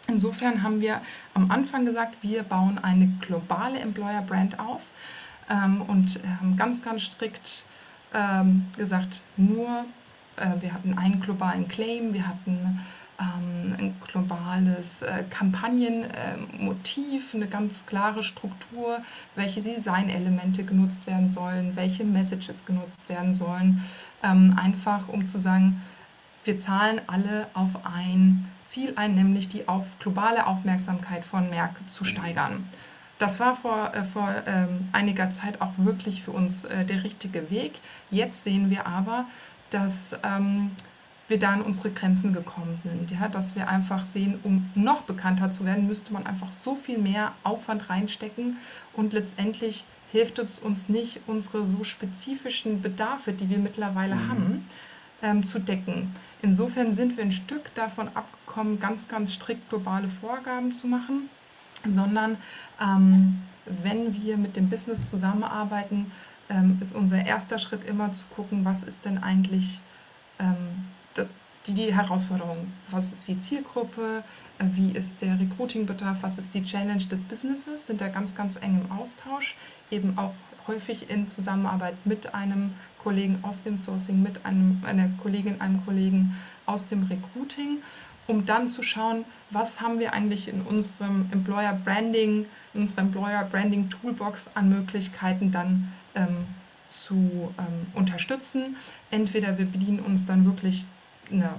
Insofern 0.07 0.63
haben 0.63 0.79
wir 0.79 1.01
am 1.33 1.51
Anfang 1.51 1.85
gesagt, 1.85 2.23
wir 2.23 2.43
bauen 2.43 2.79
eine 2.81 3.07
globale 3.19 3.79
Employer 3.79 4.21
Brand 4.21 4.59
auf 4.59 4.91
ähm, 5.49 5.81
und 5.81 6.19
haben 6.39 6.55
ganz, 6.55 6.81
ganz 6.81 7.01
strikt 7.01 7.65
ähm, 8.13 8.65
gesagt, 8.77 9.23
nur 9.35 9.67
äh, 10.37 10.61
wir 10.61 10.73
hatten 10.73 10.97
einen 10.97 11.19
globalen 11.19 11.67
Claim, 11.67 12.13
wir 12.13 12.27
hatten 12.27 12.79
ein 13.19 13.95
globales 14.07 15.01
äh, 15.01 15.23
Kampagnenmotiv, 15.29 17.35
eine 17.35 17.47
ganz 17.47 17.85
klare 17.85 18.23
Struktur, 18.23 19.01
welche 19.35 19.61
Designelemente 19.61 20.63
genutzt 20.63 21.05
werden 21.05 21.29
sollen, 21.29 21.75
welche 21.75 22.05
Messages 22.05 22.65
genutzt 22.65 23.01
werden 23.07 23.33
sollen, 23.33 23.83
ähm, 24.23 24.57
einfach 24.61 25.09
um 25.09 25.27
zu 25.27 25.37
sagen, 25.37 25.81
wir 26.45 26.57
zahlen 26.57 27.01
alle 27.07 27.47
auf 27.53 27.85
ein 27.85 28.49
Ziel 28.63 28.93
ein, 28.95 29.15
nämlich 29.15 29.49
die 29.49 29.67
auf 29.67 29.99
globale 29.99 30.47
Aufmerksamkeit 30.47 31.25
von 31.25 31.49
Merck 31.49 31.75
zu 31.87 32.05
steigern. 32.05 32.69
Das 33.17 33.41
war 33.41 33.53
vor, 33.53 33.93
äh, 33.93 34.05
vor 34.05 34.33
ähm, 34.47 34.87
einiger 34.93 35.29
Zeit 35.29 35.61
auch 35.61 35.73
wirklich 35.77 36.23
für 36.23 36.31
uns 36.31 36.63
äh, 36.63 36.85
der 36.85 37.03
richtige 37.03 37.49
Weg. 37.49 37.81
Jetzt 38.11 38.45
sehen 38.45 38.69
wir 38.69 38.87
aber, 38.87 39.25
dass 39.69 40.17
ähm, 40.23 40.71
wir 41.29 41.39
da 41.39 41.53
an 41.53 41.61
unsere 41.61 41.91
Grenzen 41.91 42.33
gekommen 42.33 42.79
sind. 42.79 43.11
Ja? 43.11 43.27
Dass 43.27 43.55
wir 43.55 43.67
einfach 43.69 44.05
sehen, 44.05 44.39
um 44.43 44.69
noch 44.75 45.03
bekannter 45.03 45.51
zu 45.51 45.65
werden, 45.65 45.87
müsste 45.87 46.13
man 46.13 46.25
einfach 46.25 46.51
so 46.51 46.75
viel 46.75 46.97
mehr 46.97 47.33
Aufwand 47.43 47.89
reinstecken 47.89 48.57
und 48.93 49.13
letztendlich 49.13 49.85
hilft 50.11 50.39
es 50.39 50.59
uns 50.59 50.89
nicht, 50.89 51.21
unsere 51.27 51.65
so 51.65 51.83
spezifischen 51.83 52.81
Bedarfe, 52.81 53.31
die 53.31 53.49
wir 53.49 53.59
mittlerweile 53.59 54.15
mhm. 54.15 54.29
haben, 54.29 54.65
ähm, 55.21 55.45
zu 55.45 55.59
decken. 55.59 56.13
Insofern 56.41 56.93
sind 56.93 57.15
wir 57.17 57.23
ein 57.23 57.31
Stück 57.31 57.73
davon 57.75 58.09
abgekommen, 58.15 58.79
ganz, 58.79 59.07
ganz 59.07 59.33
strikt 59.33 59.69
globale 59.69 60.09
Vorgaben 60.09 60.71
zu 60.71 60.87
machen, 60.87 61.29
sondern 61.85 62.37
ähm, 62.81 63.41
wenn 63.65 64.15
wir 64.23 64.37
mit 64.37 64.55
dem 64.55 64.69
Business 64.69 65.05
zusammenarbeiten, 65.05 66.11
ähm, 66.49 66.77
ist 66.81 66.95
unser 66.95 67.23
erster 67.23 67.59
Schritt 67.59 67.83
immer 67.83 68.11
zu 68.11 68.25
gucken, 68.27 68.65
was 68.65 68.83
ist 68.83 69.05
denn 69.05 69.21
eigentlich 69.21 69.81
ähm, 70.39 70.85
die, 71.67 71.73
die 71.73 71.93
Herausforderung. 71.93 72.71
Was 72.89 73.11
ist 73.11 73.27
die 73.27 73.39
Zielgruppe? 73.39 74.23
Äh, 74.59 74.65
wie 74.71 74.91
ist 74.91 75.21
der 75.21 75.39
Recruiting-Bedarf? 75.39 76.19
Was 76.21 76.37
ist 76.37 76.53
die 76.53 76.63
Challenge 76.63 77.03
des 77.03 77.23
Businesses? 77.25 77.87
Sind 77.87 78.01
da 78.01 78.07
ganz, 78.07 78.35
ganz 78.35 78.57
eng 78.57 78.81
im 78.83 78.91
Austausch. 78.91 79.55
Eben 79.91 80.17
auch 80.17 80.33
häufig 80.67 81.09
in 81.09 81.27
Zusammenarbeit 81.27 81.95
mit 82.05 82.33
einem 82.33 82.73
Kollegen 83.03 83.39
aus 83.41 83.61
dem 83.61 83.77
Sourcing, 83.77 84.21
mit 84.21 84.45
einem, 84.45 84.81
einer 84.85 85.09
Kollegin, 85.21 85.59
einem 85.61 85.83
Kollegen 85.85 86.35
aus 86.65 86.85
dem 86.85 87.03
Recruiting, 87.03 87.79
um 88.27 88.45
dann 88.45 88.67
zu 88.67 88.83
schauen, 88.83 89.25
was 89.49 89.81
haben 89.81 89.99
wir 89.99 90.13
eigentlich 90.13 90.47
in 90.47 90.61
unserem 90.61 91.27
Employer 91.31 91.73
Branding, 91.73 92.45
in 92.73 92.81
unserer 92.81 93.01
Employer 93.01 93.43
Branding 93.45 93.89
Toolbox 93.89 94.49
an 94.53 94.69
Möglichkeiten 94.69 95.51
dann 95.51 95.91
ähm, 96.13 96.37
zu 96.87 97.53
ähm, 97.57 97.87
unterstützen. 97.95 98.75
Entweder 99.09 99.57
wir 99.57 99.65
bedienen 99.65 99.99
uns 99.99 100.25
dann 100.25 100.45
wirklich 100.45 100.85
einer 101.31 101.55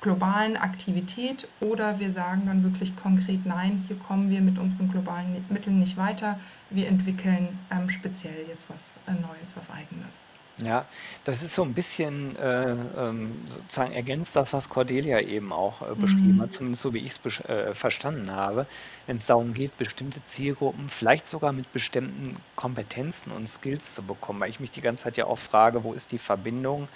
globalen 0.00 0.56
Aktivität 0.56 1.48
oder 1.60 1.98
wir 1.98 2.10
sagen 2.10 2.42
dann 2.46 2.62
wirklich 2.62 2.96
konkret, 2.96 3.44
nein, 3.44 3.82
hier 3.86 3.96
kommen 3.96 4.30
wir 4.30 4.40
mit 4.40 4.58
unseren 4.58 4.88
globalen 4.88 5.44
Mitteln 5.48 5.78
nicht 5.78 5.96
weiter. 5.96 6.38
Wir 6.70 6.88
entwickeln 6.88 7.58
ähm, 7.70 7.88
speziell 7.88 8.46
jetzt 8.48 8.70
was 8.70 8.94
äh, 9.06 9.12
Neues, 9.12 9.56
was 9.56 9.70
eigenes. 9.70 10.28
Ja, 10.64 10.86
das 11.24 11.42
ist 11.42 11.54
so 11.54 11.62
ein 11.62 11.74
bisschen 11.74 12.34
äh, 12.36 12.72
ähm, 12.96 13.42
sozusagen 13.46 13.92
ergänzt 13.92 14.34
das, 14.36 14.54
was 14.54 14.70
Cordelia 14.70 15.20
eben 15.20 15.52
auch 15.52 15.82
äh, 15.82 15.94
beschrieben 15.94 16.40
hat, 16.40 16.48
mhm. 16.48 16.52
zumindest 16.52 16.82
so 16.82 16.94
wie 16.94 16.98
ich 16.98 17.12
es 17.12 17.40
äh, 17.40 17.74
verstanden 17.74 18.30
habe, 18.30 18.66
wenn 19.06 19.18
es 19.18 19.26
darum 19.26 19.52
geht, 19.52 19.76
bestimmte 19.76 20.24
Zielgruppen 20.24 20.88
vielleicht 20.88 21.26
sogar 21.26 21.52
mit 21.52 21.70
bestimmten 21.74 22.36
Kompetenzen 22.54 23.32
und 23.32 23.46
Skills 23.46 23.94
zu 23.94 24.02
bekommen, 24.02 24.40
weil 24.40 24.48
ich 24.48 24.58
mich 24.58 24.70
die 24.70 24.80
ganze 24.80 25.04
Zeit 25.04 25.18
ja 25.18 25.26
auch 25.26 25.38
frage, 25.38 25.84
wo 25.84 25.92
ist 25.92 26.10
die 26.12 26.18
Verbindung 26.18 26.88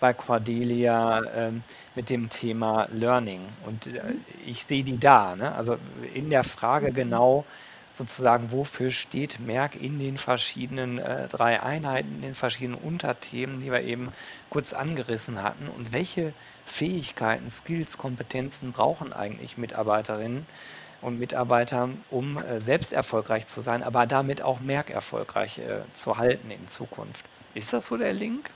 bei 0.00 0.12
Cordelia 0.12 1.22
ähm, 1.34 1.62
mit 1.94 2.10
dem 2.10 2.30
Thema 2.30 2.88
Learning? 2.92 3.40
Und 3.64 3.86
äh, 3.86 4.00
ich 4.46 4.64
sehe 4.64 4.84
die 4.84 4.98
da, 4.98 5.36
ne? 5.36 5.54
also 5.54 5.76
in 6.14 6.30
der 6.30 6.44
Frage 6.44 6.92
genau, 6.92 7.44
sozusagen, 7.96 8.52
wofür 8.52 8.90
steht 8.90 9.40
Merck 9.40 9.74
in 9.74 9.98
den 9.98 10.18
verschiedenen 10.18 10.98
äh, 10.98 11.28
drei 11.28 11.62
Einheiten, 11.62 12.16
in 12.16 12.22
den 12.22 12.34
verschiedenen 12.34 12.78
Unterthemen, 12.78 13.60
die 13.60 13.72
wir 13.72 13.80
eben 13.80 14.12
kurz 14.50 14.72
angerissen 14.72 15.42
hatten 15.42 15.68
und 15.68 15.92
welche 15.92 16.32
Fähigkeiten, 16.66 17.50
Skills, 17.50 17.96
Kompetenzen 17.96 18.72
brauchen 18.72 19.12
eigentlich 19.12 19.56
Mitarbeiterinnen 19.56 20.46
und 21.00 21.18
Mitarbeiter, 21.18 21.88
um 22.10 22.38
äh, 22.38 22.60
selbst 22.60 22.92
erfolgreich 22.92 23.46
zu 23.46 23.60
sein, 23.60 23.82
aber 23.82 24.06
damit 24.06 24.42
auch 24.42 24.60
Merck 24.60 24.90
erfolgreich 24.90 25.58
äh, 25.58 25.80
zu 25.92 26.18
halten 26.18 26.50
in 26.50 26.68
Zukunft. 26.68 27.24
Ist 27.54 27.72
das 27.72 27.86
so 27.86 27.96
der 27.96 28.12
Link? 28.12 28.50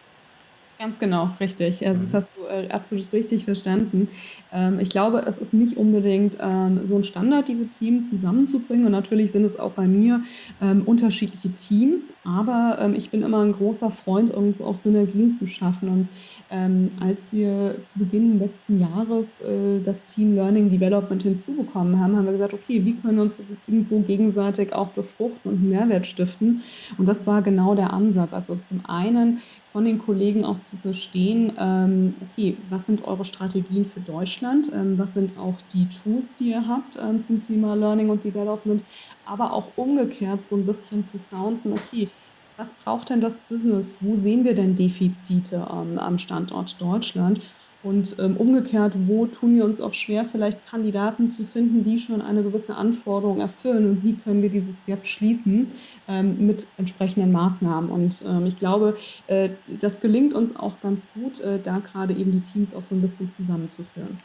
Ganz 0.81 0.99
genau, 0.99 1.29
richtig. 1.41 1.87
Also 1.87 2.01
das 2.01 2.13
mhm. 2.13 2.17
hast 2.17 2.37
du 2.39 2.47
äh, 2.47 2.69
absolut 2.71 3.13
richtig 3.13 3.45
verstanden. 3.45 4.09
Ähm, 4.51 4.81
ich 4.81 4.89
glaube, 4.89 5.23
es 5.27 5.37
ist 5.37 5.53
nicht 5.53 5.77
unbedingt 5.77 6.39
ähm, 6.41 6.87
so 6.87 6.97
ein 6.97 7.05
Standard, 7.05 7.49
diese 7.49 7.69
Teams 7.69 8.09
zusammenzubringen. 8.09 8.87
Und 8.87 8.93
natürlich 8.93 9.31
sind 9.31 9.45
es 9.45 9.59
auch 9.59 9.73
bei 9.73 9.87
mir 9.87 10.23
ähm, 10.63 10.85
unterschiedliche 10.87 11.51
Teams. 11.51 12.05
Aber 12.25 12.79
ähm, 12.81 12.95
ich 12.95 13.11
bin 13.11 13.21
immer 13.21 13.43
ein 13.43 13.53
großer 13.53 13.91
Freund, 13.91 14.31
irgendwo 14.31 14.65
auch 14.65 14.79
Synergien 14.79 15.31
zu 15.31 15.47
schaffen. 15.47 15.91
Und 15.91 16.09
ähm, 16.51 16.93
als 17.01 17.31
wir 17.31 17.77
zu 17.87 17.99
Beginn 17.99 18.39
letzten 18.39 18.81
Jahres 18.81 19.43
äh, 19.43 19.83
das 19.83 20.07
Team 20.07 20.35
Learning 20.35 20.71
Development 20.71 21.23
hinzubekommen 21.23 22.01
haben, 22.01 22.17
haben 22.17 22.25
wir 22.25 22.33
gesagt, 22.33 22.55
okay, 22.55 22.87
wie 22.87 22.95
können 22.95 23.17
wir 23.17 23.25
uns 23.25 23.43
irgendwo 23.67 24.01
gegenseitig 24.01 24.73
auch 24.73 24.89
befruchten 24.89 25.51
und 25.53 25.63
Mehrwert 25.63 26.07
stiften? 26.07 26.63
Und 26.97 27.05
das 27.05 27.27
war 27.27 27.43
genau 27.43 27.75
der 27.75 27.93
Ansatz. 27.93 28.33
Also 28.33 28.57
zum 28.57 28.81
einen 28.87 29.41
von 29.73 29.85
den 29.85 29.99
Kollegen 29.99 30.45
auch 30.45 30.61
zu 30.61 30.77
verstehen, 30.79 31.53
ähm, 31.59 32.17
okay, 32.21 32.65
was 32.69 32.87
sind 32.87 33.03
eure 33.03 33.25
Strategien 33.25 33.87
für 33.87 34.01
Deutschland, 34.01 34.71
ähm, 34.73 34.99
was 34.99 35.15
sind 35.15 35.37
auch 35.37 35.61
die 35.63 35.89
Tools, 35.89 36.37
die 36.37 36.51
ihr 36.51 36.67
habt 36.67 36.97
ähm, 37.01 37.21
zum 37.21 37.41
Thema 37.43 37.75
Learning 37.75 38.11
und 38.11 38.25
Development, 38.25 38.85
aber 39.25 39.53
auch 39.53 39.77
umgekehrt 39.77 40.45
so 40.45 40.57
ein 40.57 40.67
bisschen 40.67 41.05
zu 41.05 41.19
sounden, 41.19 41.73
okay, 41.73 42.11
was 42.57 42.77
braucht 42.77 43.11
denn 43.11 43.21
das 43.23 43.47
Business, 43.47 44.03
wo 44.03 44.17
sehen 44.17 44.45
wir 44.45 44.55
denn 44.55 44.77
Defizite 44.77 45.67
ähm, 45.71 45.99
am 45.99 46.19
Standort 46.19 46.81
Deutschland 46.81 47.41
und 47.83 48.17
ähm, 48.19 48.37
umgekehrt, 48.37 48.93
wo 49.07 49.27
tun 49.27 49.57
wir 49.57 49.65
uns 49.65 49.81
auch 49.81 49.95
schwer, 49.95 50.25
vielleicht 50.25 50.67
Kandidaten 50.67 51.29
zu 51.29 51.45
finden, 51.45 51.83
die 51.83 51.99
schon 51.99 52.21
eine 52.21 52.43
gewisse 52.43 52.77
Anforderung 52.77 53.41
erfüllen 53.41 53.91
und 53.91 54.05
wie 54.05 54.15
können 54.15 54.43
wir 54.43 54.51
dieses 54.51 54.85
Gap 54.85 55.07
schließen 55.07 55.69
ähm, 56.07 56.47
mit 56.47 56.67
entsprechenden 56.77 57.33
Maßnahmen. 57.33 57.91
Und 57.91 58.23
ähm, 58.27 58.47
ich 58.47 58.57
glaube, 58.57 58.97
äh, 59.29 59.51
das 59.81 60.01
gelingt 60.01 60.35
uns 60.35 60.55
auch 60.57 60.81
ganz 60.81 61.09
gut, 61.15 61.41
äh, 61.41 61.59
da 61.59 61.79
gerade 61.79 62.13
eben 62.15 62.33
die 62.33 62.41
Teams 62.41 62.75
auch 62.75 62.83
so 62.83 62.95
ein 62.95 63.01
bisschen 63.01 63.31
zusammenzuführen. 63.31 64.19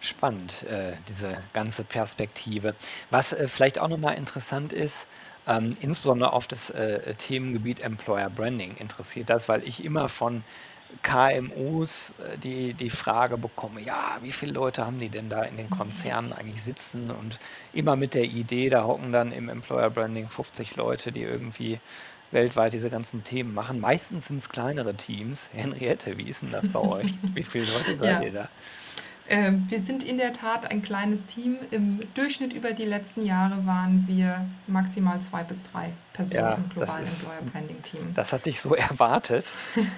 Spannend, 0.00 0.64
äh, 0.64 0.92
diese 1.08 1.38
ganze 1.52 1.84
Perspektive. 1.84 2.74
Was 3.10 3.32
äh, 3.32 3.48
vielleicht 3.48 3.78
auch 3.78 3.88
nochmal 3.88 4.16
interessant 4.16 4.72
ist, 4.72 5.06
ähm, 5.46 5.72
insbesondere 5.80 6.32
auf 6.32 6.46
das 6.46 6.70
äh, 6.70 7.14
Themengebiet 7.14 7.82
Employer 7.82 8.28
Branding 8.28 8.76
interessiert 8.76 9.30
das, 9.30 9.48
weil 9.48 9.66
ich 9.66 9.84
immer 9.84 10.08
von 10.08 10.44
KMUs 11.02 12.10
äh, 12.18 12.38
die, 12.38 12.72
die 12.72 12.90
Frage 12.90 13.36
bekomme, 13.38 13.80
ja, 13.80 14.18
wie 14.22 14.32
viele 14.32 14.52
Leute 14.52 14.84
haben 14.86 14.98
die 14.98 15.08
denn 15.08 15.28
da 15.28 15.42
in 15.42 15.56
den 15.56 15.70
Konzernen 15.70 16.32
eigentlich 16.32 16.62
sitzen? 16.62 17.10
Und 17.10 17.38
immer 17.72 17.96
mit 17.96 18.14
der 18.14 18.24
Idee, 18.24 18.68
da 18.68 18.84
hocken 18.84 19.12
dann 19.12 19.32
im 19.32 19.48
Employer 19.48 19.90
Branding 19.90 20.28
50 20.28 20.76
Leute, 20.76 21.12
die 21.12 21.22
irgendwie 21.22 21.80
weltweit 22.30 22.72
diese 22.72 22.90
ganzen 22.90 23.24
Themen 23.24 23.54
machen. 23.54 23.80
Meistens 23.80 24.26
sind 24.26 24.38
es 24.38 24.48
kleinere 24.48 24.94
Teams. 24.94 25.48
Henriette, 25.54 26.16
wie 26.16 26.24
ist 26.24 26.42
denn 26.42 26.52
das 26.52 26.68
bei 26.68 26.80
euch? 26.80 27.14
Wie 27.34 27.42
viele 27.42 27.64
Leute 27.64 27.96
seid 27.96 28.08
Ja. 28.08 28.20
ihr 28.22 28.32
da? 28.32 28.48
Ähm, 29.28 29.66
wir 29.68 29.78
sind 29.78 30.02
in 30.02 30.16
der 30.16 30.32
Tat 30.32 30.68
ein 30.70 30.82
kleines 30.82 31.24
Team. 31.24 31.56
Im 31.70 32.00
Durchschnitt 32.14 32.52
über 32.52 32.72
die 32.72 32.84
letzten 32.84 33.24
Jahre 33.24 33.64
waren 33.64 34.04
wir 34.08 34.44
maximal 34.66 35.20
zwei 35.20 35.44
bis 35.44 35.62
drei 35.62 35.90
Personen 36.12 36.42
Ja, 36.44 36.52
im 36.54 36.64
das 36.64 36.74
globalen 36.74 37.02
ist 37.02 37.22
Employer 37.22 37.42
Branding 37.52 37.82
Team. 37.82 38.14
Das 38.14 38.32
hatte 38.32 38.50
ich 38.50 38.60
so 38.60 38.74
erwartet. 38.74 39.44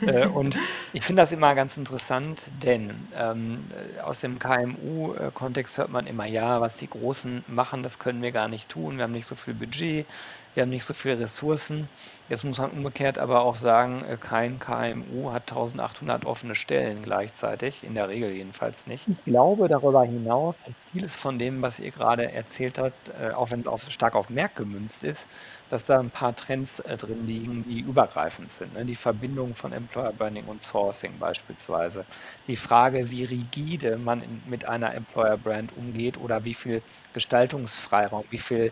Äh, 0.07 0.27
und 0.27 0.59
ich 0.93 1.05
finde 1.05 1.23
das 1.23 1.33
immer 1.33 1.55
ganz 1.55 1.77
interessant, 1.77 2.43
denn 2.63 2.91
ähm, 3.17 3.65
äh, 3.99 4.01
aus 4.01 4.21
dem 4.21 4.39
KMU-Kontext 4.39 5.79
hört 5.79 5.91
man 5.91 6.07
immer, 6.07 6.27
ja, 6.27 6.61
was 6.61 6.77
die 6.77 6.89
Großen 6.89 7.45
machen, 7.49 7.83
das 7.83 7.99
können 7.99 8.23
wir 8.23 8.33
gar 8.33 8.49
nicht 8.49 8.69
tun. 8.69 8.97
Wir 8.97 9.05
haben 9.05 9.13
nicht 9.13 9.27
so 9.27 9.35
viel 9.35 9.55
Budget, 9.55 10.07
wir 10.55 10.63
haben 10.63 10.71
nicht 10.71 10.85
so 10.85 10.95
viele 10.95 11.19
Ressourcen. 11.19 11.89
Jetzt 12.29 12.45
muss 12.45 12.59
man 12.59 12.71
umgekehrt 12.71 13.19
aber 13.19 13.43
auch 13.43 13.57
sagen, 13.57 14.05
äh, 14.05 14.17
kein 14.17 14.59
KMU 14.59 15.33
hat 15.33 15.51
1800 15.51 16.25
offene 16.25 16.55
Stellen 16.55 17.03
gleichzeitig, 17.03 17.85
in 17.85 17.95
der 17.95 18.09
Regel 18.09 18.31
jedenfalls 18.31 18.87
nicht. 18.87 19.09
Ich 19.09 19.25
glaube 19.25 19.69
darüber 19.69 20.05
hinaus, 20.05 20.57
dass 20.65 20.75
vieles 20.93 21.17
von 21.17 21.39
dem, 21.39 21.63
was 21.63 21.79
ihr 21.79 21.91
gerade 21.91 22.33
erzählt 22.33 22.79
habt, 22.79 23.11
auch 23.35 23.51
wenn 23.51 23.61
es 23.61 23.67
auf, 23.67 23.91
stark 23.91 24.15
auf 24.15 24.31
Merk 24.31 24.57
gemünzt 24.57 25.05
ist, 25.05 25.29
dass 25.73 25.87
da 25.87 25.99
ein 25.99 26.11
paar 26.11 26.37
Trends 26.37 26.81
äh, 26.81 26.99
drin 26.99 27.27
liegen, 27.27 27.65
die 27.65 27.81
übergreifend 27.81 28.53
sind. 28.53 28.75
Ne? 28.75 28.85
Die 28.85 28.95
Verbindung 28.95 29.55
von 29.55 29.73
Employer 29.73 30.13
Branding 30.13 30.45
und 30.45 30.61
Sourcing 30.61 31.19
beispielsweise. 31.19 32.05
Die 32.47 32.57
Frage, 32.57 33.11
wie 33.11 33.25
rigide 33.25 33.97
man 33.97 34.21
in, 34.21 34.43
mit 34.47 34.67
einer 34.67 34.95
Employer 34.95 35.39
Brand 35.39 35.75
umgeht 35.75 36.19
oder 36.19 36.45
wie 36.45 36.53
viel 36.53 36.83
Gestaltungsfreiraum, 37.15 38.25
wie 38.29 38.37
viel 38.37 38.71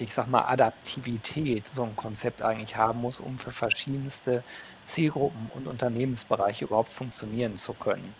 ich 0.00 0.12
sag 0.12 0.26
mal, 0.26 0.46
Adaptivität 0.46 1.68
so 1.68 1.84
ein 1.84 1.94
Konzept 1.94 2.42
eigentlich 2.42 2.74
haben 2.74 3.00
muss, 3.00 3.20
um 3.20 3.38
für 3.38 3.50
verschiedenste 3.52 4.42
Zielgruppen 4.86 5.50
und 5.54 5.68
Unternehmensbereiche 5.68 6.64
überhaupt 6.64 6.88
funktionieren 6.88 7.56
zu 7.56 7.74
können. 7.74 8.14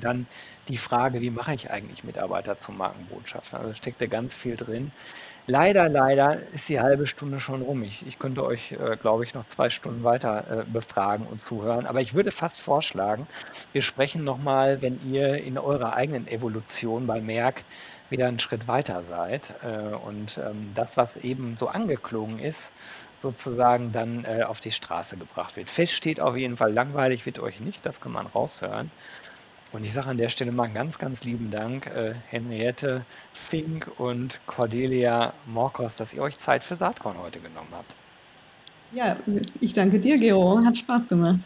Dann 0.00 0.26
die 0.68 0.76
Frage, 0.76 1.20
wie 1.20 1.30
mache 1.30 1.54
ich 1.54 1.70
eigentlich 1.70 2.04
Mitarbeiter 2.04 2.56
zum 2.56 2.76
Markenbotschafter? 2.76 3.58
Also 3.58 3.74
steckt 3.74 4.00
da 4.00 4.06
ganz 4.06 4.34
viel 4.34 4.56
drin. 4.56 4.92
Leider, 5.48 5.88
leider 5.88 6.38
ist 6.52 6.68
die 6.68 6.80
halbe 6.80 7.06
Stunde 7.06 7.38
schon 7.38 7.62
rum. 7.62 7.84
Ich, 7.84 8.04
ich 8.04 8.18
könnte 8.18 8.44
euch, 8.44 8.72
äh, 8.72 8.96
glaube 8.96 9.22
ich, 9.22 9.32
noch 9.32 9.46
zwei 9.46 9.70
Stunden 9.70 10.02
weiter 10.02 10.44
äh, 10.50 10.64
befragen 10.64 11.24
und 11.24 11.40
zuhören. 11.40 11.86
Aber 11.86 12.00
ich 12.00 12.14
würde 12.14 12.32
fast 12.32 12.60
vorschlagen, 12.60 13.28
wir 13.72 13.82
sprechen 13.82 14.24
nochmal, 14.24 14.82
wenn 14.82 14.98
ihr 15.08 15.36
in 15.44 15.56
eurer 15.56 15.94
eigenen 15.94 16.26
Evolution 16.26 17.06
bei 17.06 17.20
Merck 17.20 17.62
wieder 18.10 18.26
einen 18.26 18.40
Schritt 18.40 18.66
weiter 18.66 19.04
seid 19.04 19.54
äh, 19.62 19.94
und 19.94 20.38
ähm, 20.38 20.72
das, 20.74 20.96
was 20.96 21.16
eben 21.16 21.56
so 21.56 21.68
angeklungen 21.68 22.40
ist, 22.40 22.72
sozusagen 23.20 23.92
dann 23.92 24.24
äh, 24.24 24.42
auf 24.42 24.58
die 24.58 24.72
Straße 24.72 25.16
gebracht 25.16 25.56
wird. 25.56 25.70
Fest 25.70 25.92
steht 25.92 26.20
auf 26.20 26.36
jeden 26.36 26.56
Fall, 26.56 26.72
langweilig 26.72 27.24
wird 27.24 27.38
euch 27.38 27.60
nicht, 27.60 27.86
das 27.86 28.00
kann 28.00 28.12
man 28.12 28.26
raushören. 28.26 28.90
Und 29.72 29.84
ich 29.84 29.92
sage 29.92 30.08
an 30.08 30.16
der 30.16 30.28
Stelle 30.28 30.52
mal 30.52 30.68
ganz, 30.68 30.98
ganz 30.98 31.24
lieben 31.24 31.50
Dank, 31.50 31.86
äh, 31.86 32.14
Henriette 32.28 33.04
Fink 33.32 33.90
und 33.98 34.40
Cordelia 34.46 35.32
Morkos, 35.46 35.96
dass 35.96 36.14
ihr 36.14 36.22
euch 36.22 36.38
Zeit 36.38 36.64
für 36.64 36.74
Saatkorn 36.74 37.18
heute 37.18 37.40
genommen 37.40 37.68
habt. 37.72 37.94
Ja, 38.92 39.16
ich 39.60 39.72
danke 39.72 39.98
dir, 39.98 40.18
Gero. 40.18 40.60
Hat 40.64 40.78
Spaß 40.78 41.08
gemacht. 41.08 41.40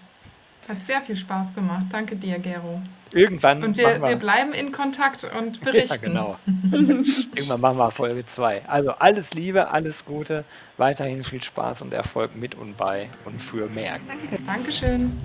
Hat 0.68 0.84
sehr 0.84 1.00
viel 1.00 1.16
Spaß 1.16 1.54
gemacht. 1.54 1.86
Danke 1.90 2.14
dir, 2.14 2.38
Gero. 2.38 2.82
Irgendwann 3.12 3.64
Und 3.64 3.76
machen 3.76 3.78
wir, 3.78 4.02
wir, 4.02 4.08
wir 4.10 4.16
bleiben 4.16 4.52
in 4.52 4.70
Kontakt 4.70 5.28
und 5.36 5.56
ja 5.64 5.64
berichten. 5.64 6.00
genau, 6.00 6.36
irgendwann 6.70 7.60
machen 7.60 7.78
wir 7.78 7.90
Folge 7.90 8.24
2. 8.24 8.68
Also 8.68 8.92
alles 8.92 9.34
Liebe, 9.34 9.70
alles 9.72 10.04
Gute, 10.04 10.44
weiterhin 10.76 11.24
viel 11.24 11.42
Spaß 11.42 11.82
und 11.82 11.92
Erfolg 11.92 12.36
mit 12.36 12.54
und 12.54 12.76
bei 12.76 13.08
und 13.24 13.42
für 13.42 13.66
Merck. 13.68 14.02
Danke. 14.06 14.44
Dankeschön. 14.44 15.18